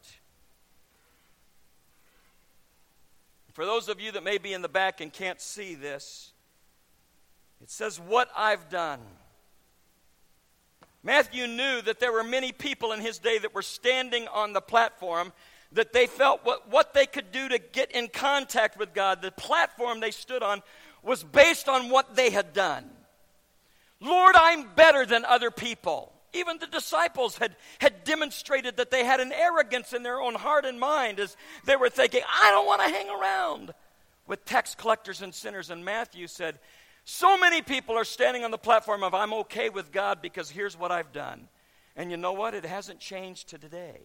For 3.55 3.65
those 3.65 3.89
of 3.89 4.03
you 4.03 4.13
that 4.13 4.23
may 4.23 4.37
be 4.37 4.53
in 4.53 4.61
the 4.61 4.69
back 4.69 5.01
and 5.01 5.11
can't 5.11 5.41
see 5.41 5.75
this, 5.75 6.35
it 7.63 7.71
says, 7.71 7.99
What 7.99 8.29
I've 8.37 8.69
done. 8.69 9.01
Matthew 11.03 11.47
knew 11.47 11.81
that 11.83 11.99
there 11.99 12.13
were 12.13 12.25
many 12.25 12.53
people 12.53 12.93
in 12.93 13.01
his 13.01 13.19
day 13.19 13.39
that 13.39 13.55
were 13.55 13.63
standing 13.63 14.29
on 14.29 14.53
the 14.53 14.61
platform 14.61 15.33
that 15.73 15.93
they 15.93 16.07
felt 16.07 16.45
what, 16.45 16.71
what 16.71 16.95
they 16.95 17.07
could 17.07 17.33
do 17.33 17.49
to 17.49 17.59
get 17.59 17.93
in 17.93 18.09
contact 18.09 18.79
with 18.79 18.93
God, 18.93 19.23
the 19.23 19.31
platform 19.31 20.01
they 20.01 20.11
stood 20.11 20.43
on, 20.43 20.63
was 21.03 21.23
based 21.23 21.69
on 21.69 21.89
what 21.91 22.17
they 22.17 22.31
had 22.31 22.53
done. 22.53 22.91
Lord, 24.01 24.35
I'm 24.37 24.69
better 24.75 25.07
than 25.07 25.25
other 25.25 25.51
people. 25.51 26.13
Even 26.33 26.59
the 26.59 26.67
disciples 26.67 27.37
had, 27.37 27.57
had 27.79 28.05
demonstrated 28.05 28.77
that 28.77 28.91
they 28.91 29.05
had 29.05 29.21
an 29.21 29.33
arrogance 29.33 29.93
in 29.93 30.03
their 30.03 30.21
own 30.21 30.35
heart 30.35 30.65
and 30.65 30.79
mind 30.79 31.19
as 31.19 31.37
they 31.65 31.77
were 31.77 31.91
thinking, 31.91 32.23
I 32.29 32.51
don't 32.51 32.67
want 32.67 32.83
to 32.83 32.89
hang 32.89 33.09
around 33.09 33.75
with 34.27 34.45
tax 34.45 34.75
collectors 34.75 35.23
and 35.23 35.35
sinners. 35.35 35.71
And 35.71 35.85
Matthew 35.85 36.27
said, 36.29 36.59
So 37.05 37.39
many 37.39 37.63
people 37.63 37.97
are 37.97 38.05
standing 38.05 38.45
on 38.45 38.51
the 38.51 38.59
platform 38.59 39.03
of 39.03 39.15
I'm 39.15 39.33
okay 39.35 39.69
with 39.69 39.91
God 39.91 40.23
because 40.23 40.51
here's 40.51 40.79
what 40.79 40.93
I've 40.93 41.13
done. 41.13 41.49
And 41.97 42.11
you 42.11 42.17
know 42.17 42.33
what? 42.33 42.55
It 42.55 42.65
hasn't 42.65 43.01
changed 43.01 43.49
to 43.49 43.59
today. 43.59 44.01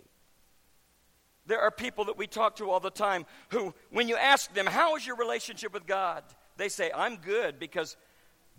There 1.46 1.60
are 1.60 1.70
people 1.70 2.06
that 2.06 2.18
we 2.18 2.26
talk 2.26 2.56
to 2.56 2.72
all 2.72 2.80
the 2.80 2.90
time 2.90 3.26
who, 3.50 3.74
when 3.92 4.08
you 4.08 4.16
ask 4.16 4.52
them, 4.54 4.66
How 4.66 4.96
is 4.96 5.06
your 5.06 5.16
relationship 5.16 5.74
with 5.74 5.86
God? 5.86 6.24
they 6.58 6.70
say, 6.70 6.92
I'm 6.96 7.18
good 7.18 7.60
because 7.60 7.98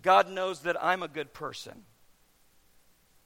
God 0.03 0.31
knows 0.31 0.61
that 0.61 0.83
I'm 0.83 1.03
a 1.03 1.09
good 1.09 1.33
person. 1.33 1.85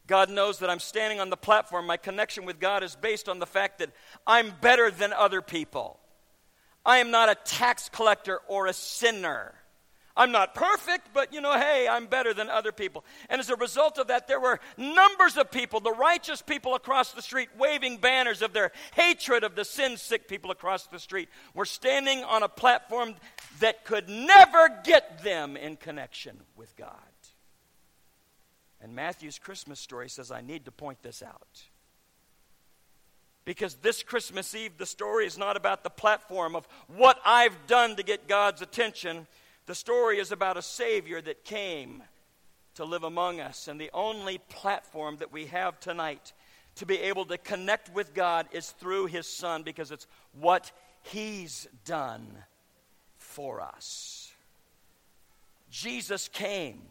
God 0.06 0.30
knows 0.30 0.58
that 0.58 0.70
I'm 0.70 0.80
standing 0.80 1.20
on 1.20 1.30
the 1.30 1.36
platform. 1.36 1.86
My 1.86 1.96
connection 1.96 2.44
with 2.44 2.58
God 2.58 2.82
is 2.82 2.96
based 2.96 3.28
on 3.28 3.38
the 3.38 3.46
fact 3.46 3.78
that 3.78 3.90
I'm 4.26 4.52
better 4.60 4.90
than 4.90 5.12
other 5.12 5.40
people. 5.40 6.00
I 6.84 6.98
am 6.98 7.10
not 7.10 7.28
a 7.28 7.36
tax 7.44 7.88
collector 7.88 8.40
or 8.48 8.66
a 8.66 8.72
sinner. 8.72 9.54
I'm 10.16 10.32
not 10.32 10.54
perfect, 10.54 11.08
but 11.14 11.32
you 11.32 11.40
know, 11.40 11.58
hey, 11.58 11.86
I'm 11.88 12.06
better 12.06 12.34
than 12.34 12.48
other 12.48 12.72
people. 12.72 13.04
And 13.28 13.40
as 13.40 13.48
a 13.48 13.56
result 13.56 13.98
of 13.98 14.08
that, 14.08 14.26
there 14.26 14.40
were 14.40 14.58
numbers 14.76 15.36
of 15.36 15.50
people, 15.50 15.80
the 15.80 15.92
righteous 15.92 16.42
people 16.42 16.74
across 16.74 17.12
the 17.12 17.22
street, 17.22 17.48
waving 17.56 17.98
banners 17.98 18.42
of 18.42 18.52
their 18.52 18.72
hatred 18.94 19.44
of 19.44 19.54
the 19.54 19.64
sin 19.64 19.96
sick 19.96 20.28
people 20.28 20.50
across 20.50 20.86
the 20.86 20.98
street, 20.98 21.28
were 21.54 21.64
standing 21.64 22.24
on 22.24 22.42
a 22.42 22.48
platform 22.48 23.14
that 23.60 23.84
could 23.84 24.08
never 24.08 24.68
get 24.84 25.22
them 25.22 25.56
in 25.56 25.76
connection 25.76 26.40
with 26.56 26.76
God. 26.76 26.96
And 28.80 28.94
Matthew's 28.94 29.38
Christmas 29.38 29.78
story 29.78 30.08
says, 30.08 30.30
I 30.30 30.40
need 30.40 30.64
to 30.64 30.72
point 30.72 31.02
this 31.02 31.22
out. 31.22 31.62
Because 33.44 33.76
this 33.76 34.02
Christmas 34.02 34.54
Eve, 34.54 34.78
the 34.78 34.86
story 34.86 35.26
is 35.26 35.36
not 35.36 35.56
about 35.56 35.82
the 35.82 35.90
platform 35.90 36.54
of 36.54 36.66
what 36.88 37.18
I've 37.24 37.66
done 37.66 37.96
to 37.96 38.02
get 38.02 38.28
God's 38.28 38.62
attention. 38.62 39.26
The 39.70 39.76
story 39.76 40.18
is 40.18 40.32
about 40.32 40.56
a 40.56 40.62
Savior 40.62 41.22
that 41.22 41.44
came 41.44 42.02
to 42.74 42.84
live 42.84 43.04
among 43.04 43.38
us. 43.38 43.68
And 43.68 43.80
the 43.80 43.92
only 43.94 44.38
platform 44.38 45.18
that 45.18 45.32
we 45.32 45.46
have 45.46 45.78
tonight 45.78 46.32
to 46.74 46.86
be 46.86 46.98
able 46.98 47.24
to 47.26 47.38
connect 47.38 47.94
with 47.94 48.12
God 48.12 48.48
is 48.50 48.70
through 48.70 49.06
His 49.06 49.28
Son 49.28 49.62
because 49.62 49.92
it's 49.92 50.08
what 50.32 50.72
He's 51.04 51.68
done 51.84 52.26
for 53.16 53.60
us. 53.60 54.32
Jesus 55.70 56.26
came, 56.26 56.82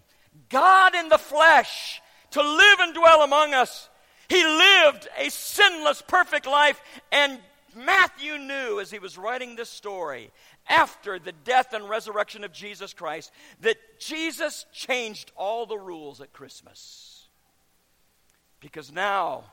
God 0.47 0.95
in 0.95 1.09
the 1.09 1.17
flesh, 1.17 2.01
to 2.31 2.41
live 2.41 2.79
and 2.79 2.93
dwell 2.93 3.23
among 3.23 3.53
us. 3.53 3.89
He 4.29 4.41
lived 4.41 5.05
a 5.17 5.29
sinless, 5.29 6.01
perfect 6.01 6.47
life, 6.47 6.79
and 7.11 7.39
Matthew 7.75 8.37
knew 8.37 8.79
as 8.79 8.89
he 8.89 8.99
was 8.99 9.17
writing 9.17 9.55
this 9.55 9.69
story 9.69 10.31
after 10.69 11.19
the 11.19 11.31
death 11.31 11.73
and 11.73 11.89
resurrection 11.89 12.43
of 12.43 12.53
Jesus 12.53 12.93
Christ 12.93 13.31
that 13.61 13.77
Jesus 13.99 14.65
changed 14.71 15.31
all 15.35 15.65
the 15.65 15.77
rules 15.77 16.21
at 16.21 16.31
Christmas. 16.31 17.27
Because 18.59 18.91
now, 18.91 19.45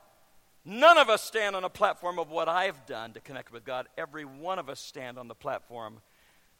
none 0.65 0.99
of 0.99 1.09
us 1.09 1.23
stand 1.23 1.57
on 1.57 1.65
a 1.65 1.71
platform 1.71 2.19
of 2.19 2.31
what 2.31 2.49
I've 2.49 2.87
done 2.87 3.13
to 3.15 3.21
connect 3.21 3.53
with 3.53 3.65
God. 3.65 3.87
Every 3.97 4.25
one 4.25 4.59
of 4.59 4.69
us 4.69 4.81
stand 4.81 5.19
on 5.19 5.29
the 5.29 5.35
platform 5.35 6.01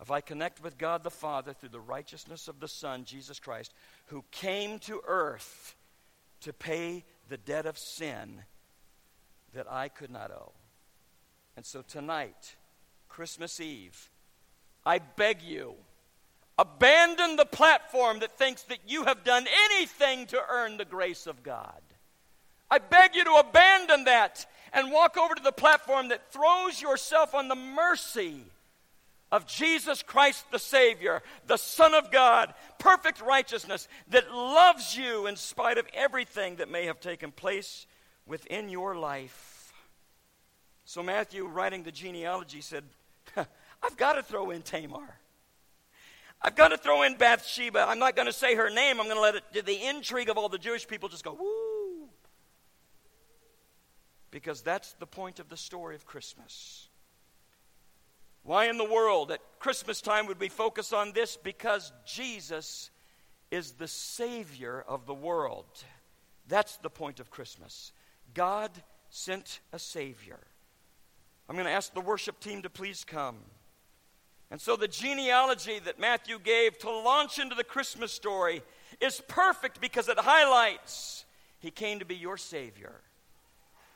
if 0.01 0.11
I 0.11 0.21
connect 0.21 0.63
with 0.63 0.77
God 0.77 1.03
the 1.03 1.11
Father 1.11 1.53
through 1.53 1.71
the 1.71 1.81
righteousness 1.81 2.49
of 2.49 2.61
the 2.61 2.69
Son, 2.69 3.05
Jesus 3.05 3.41
Christ, 3.41 3.73
who 4.07 4.25
came 4.31 4.79
to 4.81 5.01
earth 5.07 5.75
to 6.41 6.53
pay 6.53 7.05
the 7.29 7.39
debt 7.39 7.67
of 7.67 7.79
sin 7.79 8.43
that 9.55 9.71
I 9.71 9.89
could 9.89 10.11
not 10.11 10.31
owe. 10.31 10.53
And 11.57 11.65
so 11.65 11.81
tonight, 11.81 12.57
Christmas 13.09 13.59
Eve, 13.59 14.11
I 14.87 15.01
beg 15.01 15.43
you, 15.43 15.75
abandon 16.57 17.35
the 17.37 17.45
platform 17.45 18.21
that 18.21 18.39
thinks 18.39 18.63
that 18.65 18.79
you 18.87 19.05
have 19.05 19.25
done 19.25 19.47
anything 19.65 20.27
to 20.29 20.41
earn 20.49 20.77
the 20.77 20.85
grace 20.85 21.27
of 21.27 21.43
God. 21.43 21.81
I 22.71 22.79
beg 22.79 23.17
you 23.17 23.25
to 23.25 23.35
abandon 23.35 24.05
that 24.05 24.47
and 24.73 24.93
walk 24.93 25.17
over 25.17 25.35
to 25.35 25.43
the 25.43 25.53
platform 25.53 26.09
that 26.09 26.33
throws 26.33 26.81
yourself 26.81 27.35
on 27.35 27.49
the 27.49 27.57
mercy 27.57 28.45
of 29.33 29.47
Jesus 29.47 30.03
Christ 30.03 30.45
the 30.53 30.59
Savior, 30.59 31.23
the 31.47 31.57
Son 31.57 31.95
of 31.95 32.13
God, 32.13 32.55
perfect 32.79 33.21
righteousness 33.21 33.89
that 34.11 34.33
loves 34.33 34.97
you 34.97 35.27
in 35.27 35.37
spite 35.37 35.79
of 35.79 35.87
everything 35.95 36.57
that 36.57 36.71
may 36.71 36.87
have 36.87 37.01
taken 37.01 37.33
place 37.33 37.87
within 38.25 38.69
your 38.69 38.95
life. 38.97 39.73
So, 40.85 41.03
Matthew, 41.03 41.47
writing 41.47 41.83
the 41.83 41.91
genealogy, 41.91 42.61
said, 42.61 42.85
I've 43.83 43.97
got 43.97 44.15
to 44.15 44.23
throw 44.23 44.51
in 44.51 44.63
Tamar. 44.63 45.19
I've 46.43 46.55
got 46.55 46.69
to 46.69 46.77
throw 46.77 47.03
in 47.03 47.17
Bathsheba. 47.17 47.87
I'm 47.89 47.99
not 47.99 48.15
going 48.15 48.27
to 48.27 48.33
say 48.33 48.55
her 48.55 48.71
name. 48.71 49.01
I'm 49.01 49.07
going 49.07 49.17
to 49.17 49.23
let 49.23 49.35
it, 49.37 49.67
the 49.67 49.87
intrigue 49.87 50.29
of 50.29 50.37
all 50.37 50.49
the 50.49 50.59
Jewish 50.59 50.87
people 50.87 51.09
just 51.09 51.25
go, 51.25 51.33
woo. 51.33 52.09
Because 54.31 54.61
that's 54.61 54.93
the 54.95 55.07
point 55.07 55.41
of 55.41 55.49
the 55.49 55.57
story 55.57 55.95
of 55.95 56.05
Christmas. 56.05 56.89
Why 58.43 58.67
in 58.67 58.79
the 58.79 58.85
world 58.85 59.33
at 59.33 59.41
Christmas 59.59 60.01
time 60.01 60.27
would 60.27 60.39
we 60.39 60.49
focus 60.49 60.93
on 60.93 61.13
this? 61.13 61.37
Because 61.37 61.93
Jesus 62.05 62.91
is 63.51 63.73
the 63.73 63.89
Savior 63.89 64.85
of 64.87 65.07
the 65.07 65.15
world. 65.15 65.67
That's 66.49 66.77
the 66.77 66.91
point 66.91 67.19
of 67.19 67.31
Christmas. 67.31 67.93
God 68.35 68.71
sent 69.11 69.61
a 69.73 69.79
Savior. 69.79 70.39
I'm 71.49 71.57
going 71.57 71.67
to 71.67 71.73
ask 71.73 71.93
the 71.95 72.01
worship 72.01 72.39
team 72.41 72.63
to 72.63 72.71
please 72.71 73.05
come. 73.05 73.37
And 74.51 74.61
so, 74.61 74.77
the 74.77 74.89
genealogy 74.89 75.81
that 75.81 75.99
Matthew 75.99 76.39
gave 76.39 76.79
to 76.79 76.91
launch 76.91 77.39
into 77.39 77.55
the 77.55 77.65
Christmas 77.65 78.13
story 78.13 78.63
is 79.01 79.21
perfect 79.27 79.81
because 79.81 80.09
it 80.09 80.19
highlights 80.19 81.25
He 81.59 81.71
came 81.71 81.99
to 81.99 82.05
be 82.05 82.15
your 82.15 82.37
Savior, 82.37 83.01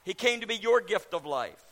He 0.04 0.14
came 0.14 0.40
to 0.40 0.46
be 0.46 0.56
your 0.56 0.80
gift 0.80 1.14
of 1.14 1.24
life. 1.24 1.64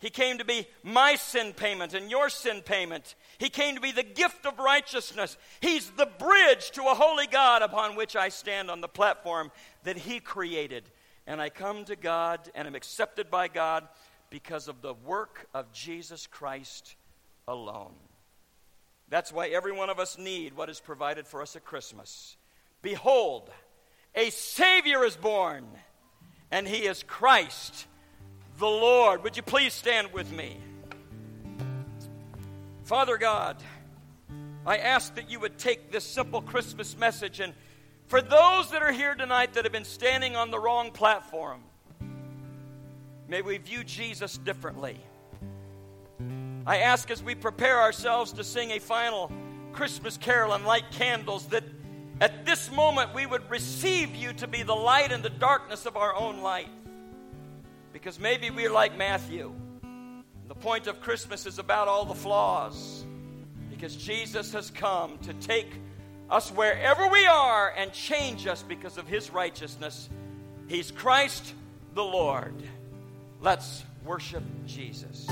He 0.00 0.10
came 0.10 0.38
to 0.38 0.44
be 0.44 0.64
my 0.84 1.16
sin 1.16 1.52
payment 1.52 1.92
and 1.92 2.08
your 2.08 2.28
sin 2.28 2.62
payment. 2.64 3.16
He 3.38 3.48
came 3.48 3.74
to 3.74 3.80
be 3.80 3.90
the 3.90 4.04
gift 4.04 4.46
of 4.46 4.60
righteousness. 4.60 5.36
He's 5.60 5.90
the 5.90 6.06
bridge 6.06 6.70
to 6.72 6.82
a 6.82 6.94
holy 6.94 7.26
God 7.26 7.62
upon 7.62 7.96
which 7.96 8.14
I 8.14 8.28
stand 8.28 8.70
on 8.70 8.80
the 8.80 8.86
platform 8.86 9.50
that 9.82 9.98
He 9.98 10.20
created. 10.20 10.84
And 11.26 11.42
I 11.42 11.48
come 11.48 11.84
to 11.86 11.96
God 11.96 12.48
and 12.54 12.68
am 12.68 12.76
accepted 12.76 13.28
by 13.28 13.48
God 13.48 13.88
because 14.30 14.68
of 14.68 14.82
the 14.82 14.94
work 14.94 15.48
of 15.52 15.72
Jesus 15.72 16.28
Christ 16.28 16.94
alone. 17.48 17.94
That's 19.08 19.32
why 19.32 19.48
every 19.48 19.72
one 19.72 19.90
of 19.90 19.98
us 19.98 20.18
need 20.18 20.56
what 20.56 20.68
is 20.68 20.78
provided 20.78 21.26
for 21.26 21.42
us 21.42 21.56
at 21.56 21.64
Christmas. 21.64 22.36
Behold, 22.82 23.50
a 24.14 24.30
Savior 24.30 25.04
is 25.04 25.16
born, 25.16 25.66
and 26.50 26.68
He 26.68 26.86
is 26.86 27.02
Christ 27.02 27.86
the 28.58 28.66
Lord. 28.66 29.24
Would 29.24 29.36
you 29.36 29.42
please 29.42 29.72
stand 29.72 30.12
with 30.12 30.30
me? 30.32 30.56
Father 32.84 33.16
God, 33.16 33.56
I 34.66 34.78
ask 34.78 35.14
that 35.14 35.30
you 35.30 35.40
would 35.40 35.58
take 35.58 35.90
this 35.90 36.04
simple 36.04 36.42
Christmas 36.42 36.96
message 36.96 37.40
and 37.40 37.54
for 38.08 38.22
those 38.22 38.70
that 38.70 38.82
are 38.82 38.90
here 38.90 39.14
tonight 39.14 39.52
that 39.52 39.64
have 39.64 39.72
been 39.72 39.84
standing 39.84 40.34
on 40.34 40.50
the 40.50 40.58
wrong 40.58 40.92
platform, 40.92 41.60
may 43.28 43.42
we 43.42 43.58
view 43.58 43.84
Jesus 43.84 44.38
differently. 44.38 44.98
I 46.68 46.80
ask 46.80 47.10
as 47.10 47.22
we 47.22 47.34
prepare 47.34 47.80
ourselves 47.80 48.32
to 48.32 48.44
sing 48.44 48.72
a 48.72 48.78
final 48.78 49.32
Christmas 49.72 50.18
carol 50.18 50.52
and 50.52 50.66
light 50.66 50.84
candles 50.90 51.46
that 51.46 51.64
at 52.20 52.44
this 52.44 52.70
moment 52.70 53.14
we 53.14 53.24
would 53.24 53.48
receive 53.48 54.14
you 54.14 54.34
to 54.34 54.46
be 54.46 54.64
the 54.64 54.74
light 54.74 55.10
in 55.10 55.22
the 55.22 55.30
darkness 55.30 55.86
of 55.86 55.96
our 55.96 56.14
own 56.14 56.42
life. 56.42 56.68
Because 57.94 58.20
maybe 58.20 58.50
we're 58.50 58.70
like 58.70 58.98
Matthew. 58.98 59.54
The 60.48 60.54
point 60.54 60.88
of 60.88 61.00
Christmas 61.00 61.46
is 61.46 61.58
about 61.58 61.88
all 61.88 62.04
the 62.04 62.14
flaws. 62.14 63.02
Because 63.70 63.96
Jesus 63.96 64.52
has 64.52 64.70
come 64.70 65.16
to 65.20 65.32
take 65.32 65.72
us 66.28 66.50
wherever 66.50 67.08
we 67.08 67.24
are 67.24 67.72
and 67.78 67.94
change 67.94 68.46
us 68.46 68.62
because 68.62 68.98
of 68.98 69.08
his 69.08 69.30
righteousness. 69.30 70.10
He's 70.66 70.90
Christ 70.90 71.54
the 71.94 72.04
Lord. 72.04 72.62
Let's 73.40 73.84
worship 74.04 74.42
Jesus. 74.66 75.26